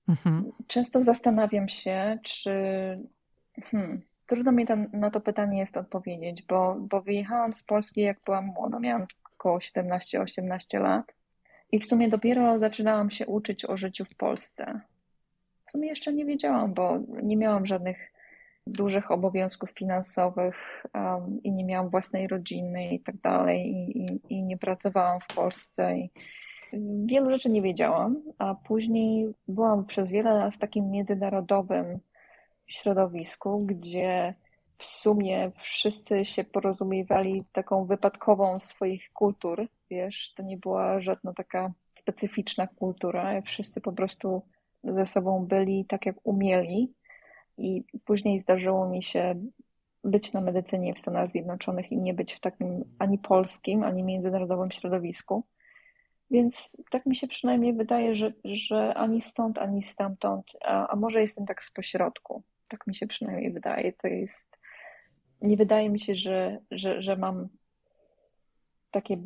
[0.09, 0.51] Mhm.
[0.67, 2.51] Często zastanawiam się, czy.
[3.63, 8.17] Hmm, trudno mi tam na to pytanie jest odpowiedzieć, bo, bo wyjechałam z Polski, jak
[8.25, 11.13] byłam młoda, miałam około 17-18 lat.
[11.71, 14.81] I w sumie dopiero zaczynałam się uczyć o życiu w Polsce.
[15.67, 18.11] W sumie jeszcze nie wiedziałam, bo nie miałam żadnych
[18.67, 24.43] dużych obowiązków finansowych um, i nie miałam własnej rodziny i tak dalej, i, i, i
[24.43, 25.97] nie pracowałam w Polsce.
[25.97, 26.09] I,
[27.05, 31.99] Wielu rzeczy nie wiedziałam, a później byłam przez wiele lat w takim międzynarodowym
[32.67, 34.33] środowisku, gdzie
[34.77, 39.67] w sumie wszyscy się porozumiewali taką wypadkową swoich kultur.
[39.89, 43.41] Wiesz, to nie była żadna taka specyficzna kultura.
[43.41, 44.41] Wszyscy po prostu
[44.83, 46.93] ze sobą byli tak, jak umieli.
[47.57, 49.35] I później zdarzyło mi się
[50.03, 54.71] być na medycynie w Stanach Zjednoczonych i nie być w takim ani polskim, ani międzynarodowym
[54.71, 55.43] środowisku.
[56.31, 61.21] Więc tak mi się przynajmniej wydaje, że, że ani stąd, ani stamtąd, a, a może
[61.21, 62.43] jestem tak z pośrodku.
[62.67, 63.93] Tak mi się przynajmniej wydaje.
[63.93, 64.57] To jest.
[65.41, 67.47] Nie wydaje mi się, że, że, że mam
[68.91, 69.17] takie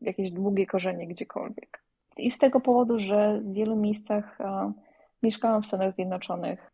[0.00, 1.82] jakieś długie korzenie gdziekolwiek.
[2.18, 4.72] I z tego powodu, że w wielu miejscach a,
[5.22, 6.72] mieszkałam w Stanach Zjednoczonych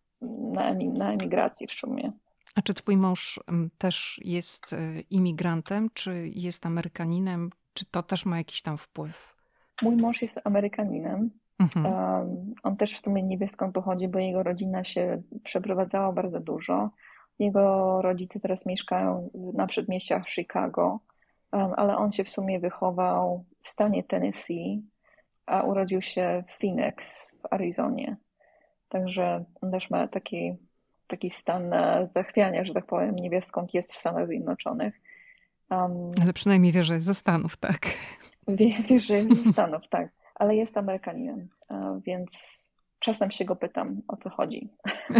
[0.53, 2.13] na, na emigracji w sumie.
[2.55, 3.41] A czy twój mąż
[3.79, 7.51] też jest e, imigrantem, czy jest Amerykaninem?
[7.73, 9.38] Czy to też ma jakiś tam wpływ?
[9.83, 11.31] Mój mąż jest Amerykaninem.
[11.59, 11.87] Mhm.
[11.87, 16.41] Um, on też w sumie nie wie skąd pochodzi, bo jego rodzina się przeprowadzała bardzo
[16.41, 16.91] dużo.
[17.39, 20.99] Jego rodzice teraz mieszkają na przedmieściach Chicago,
[21.53, 24.83] um, ale on się w sumie wychował w stanie Tennessee,
[25.47, 28.17] a urodził się w Phoenix w Arizonie.
[28.89, 30.55] Także on też ma taki,
[31.07, 31.75] taki stan
[32.15, 35.01] zachwiania, że tak powiem, nie wie skąd jest w Stanach Zjednoczonych.
[35.71, 37.79] Um, ale przynajmniej wie, że jest ze Stanów, tak?
[38.49, 39.07] Jest
[39.45, 40.09] ze Stanów, tak.
[40.35, 41.49] Ale jest Amerykaninem,
[42.07, 42.65] więc
[42.99, 44.69] czasem się go pytam, o co chodzi.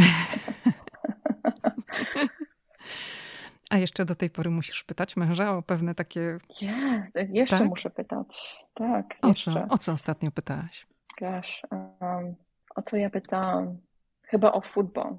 [3.71, 6.39] A jeszcze do tej pory musisz pytać męża o pewne takie.
[6.63, 7.69] Yes, jeszcze tak?
[7.69, 8.65] muszę pytać.
[8.75, 9.17] Tak.
[9.23, 9.67] O co?
[9.69, 10.87] o co ostatnio pytałaś?
[11.21, 12.35] Gosh, um,
[12.75, 13.79] o co ja pytałam?
[14.23, 15.19] Chyba o futbol.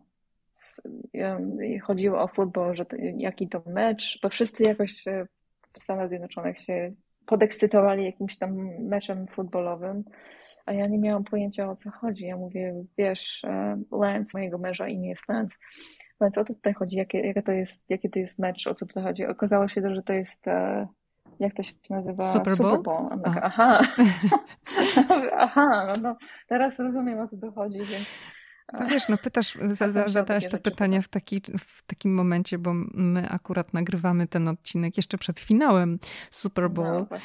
[1.81, 5.03] Chodziło o futbol, że to, jaki to mecz, bo wszyscy jakoś
[5.73, 6.91] w Stanach Zjednoczonych się
[7.29, 10.03] podekscytowali jakimś tam meczem futbolowym,
[10.65, 12.25] a ja nie miałam pojęcia o co chodzi.
[12.25, 15.55] Ja mówię, wiesz, e, Lance, mojego męża imię jest Lance,
[16.19, 18.85] Lance, o co tutaj chodzi, jakie, jakie, to jest, jaki to jest mecz, o co
[18.85, 19.25] tutaj chodzi.
[19.25, 20.87] Okazało się, że to jest e,
[21.39, 22.31] jak to się nazywa?
[22.31, 22.77] Super Bowl?
[22.77, 23.09] Super Bowl.
[23.43, 23.81] aha,
[25.45, 26.17] aha, no, no,
[26.47, 28.05] teraz rozumiem o co to chodzi, więc...
[28.73, 29.57] No wiesz, no pytasz,
[30.07, 35.17] zadałeś to pytanie w, taki, w takim momencie, bo my akurat nagrywamy ten odcinek jeszcze
[35.17, 35.99] przed finałem
[36.29, 37.17] Super no, Bowl, no,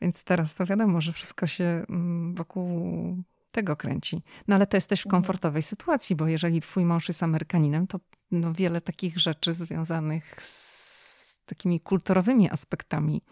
[0.00, 3.22] więc teraz to wiadomo, że wszystko się mm, wokół
[3.52, 4.22] tego kręci.
[4.48, 5.22] No ale to jesteś w mhm.
[5.22, 11.38] komfortowej sytuacji, bo jeżeli twój mąż jest Amerykaninem, to no, wiele takich rzeczy związanych z
[11.46, 13.22] takimi kulturowymi aspektami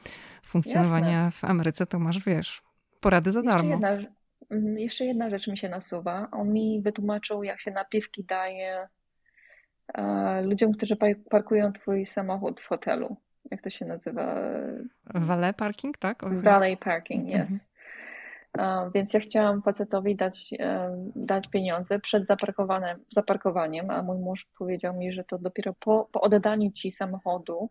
[0.42, 1.30] funkcjonowania Jasne.
[1.30, 2.62] w Ameryce, to masz, wiesz,
[3.00, 3.70] porady za darmo.
[3.70, 4.15] Jeszcze jedna, mhm,
[4.76, 6.28] jeszcze jedna rzecz mi się nasuwa.
[6.32, 8.88] On mi wytłumaczył, jak się napiwki daje
[9.94, 10.96] e, ludziom, którzy
[11.30, 13.16] parkują twój samochód w hotelu.
[13.50, 14.34] Jak to się nazywa?
[15.14, 16.22] Valet parking, tak?
[16.42, 17.34] Valet parking, yes.
[17.34, 17.76] Mhm.
[18.94, 22.26] Więc ja chciałam facetowi dać, uh, dać pieniądze przed
[23.10, 27.70] zaparkowaniem, a mój mąż powiedział mi, że to dopiero po, po oddaniu ci samochodu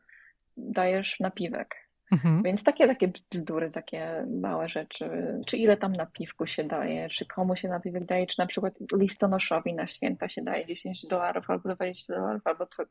[0.58, 1.85] dajesz napiwek.
[2.12, 2.44] Mhm.
[2.44, 5.10] Więc takie, takie bzdury, takie małe rzeczy.
[5.46, 9.74] Czy ile tam napiwku się daje, czy komu się napiwek daje, czy na przykład listonoszowi
[9.74, 12.84] na święta się daje 10 dolarów albo 20 dolarów, albo co.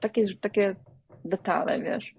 [0.00, 0.76] Takie, takie
[1.24, 2.14] detale, wiesz.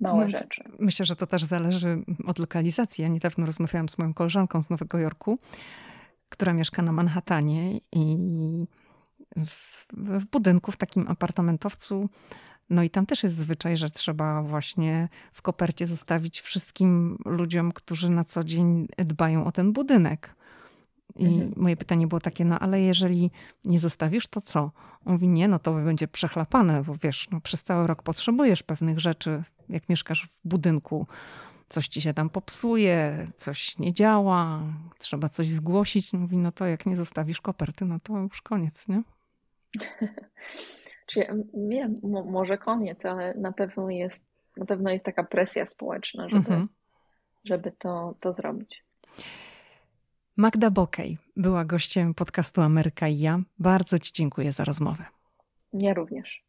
[0.00, 0.64] Małe no, rzeczy.
[0.78, 3.02] Myślę, że to też zależy od lokalizacji.
[3.02, 5.38] Ja niedawno rozmawiałam z moją koleżanką z Nowego Jorku,
[6.28, 8.16] która mieszka na Manhattanie i
[9.36, 12.08] w, w budynku, w takim apartamentowcu
[12.70, 18.10] no i tam też jest zwyczaj, że trzeba właśnie w kopercie zostawić wszystkim ludziom, którzy
[18.10, 20.34] na co dzień dbają o ten budynek.
[21.16, 21.52] I mhm.
[21.56, 23.30] moje pytanie było takie, no ale jeżeli
[23.64, 24.70] nie zostawisz, to co?
[25.04, 29.00] On mówi, nie, no to będzie przechlapane, bo wiesz, no, przez cały rok potrzebujesz pewnych
[29.00, 31.06] rzeczy, jak mieszkasz w budynku.
[31.68, 34.62] Coś ci się tam popsuje, coś nie działa,
[34.98, 36.12] trzeba coś zgłosić.
[36.12, 39.02] Mówi, no to jak nie zostawisz koperty, no to już koniec, nie?
[41.08, 41.94] Czy wiem,
[42.26, 46.64] może koniec, ale na pewno jest, na pewno jest taka presja społeczna, żeby, mhm.
[47.44, 48.84] żeby to, to zrobić.
[50.36, 53.40] Magda Bokej była gościem podcastu Ameryka i ja.
[53.58, 55.04] Bardzo Ci dziękuję za rozmowę.
[55.72, 56.47] Ja również.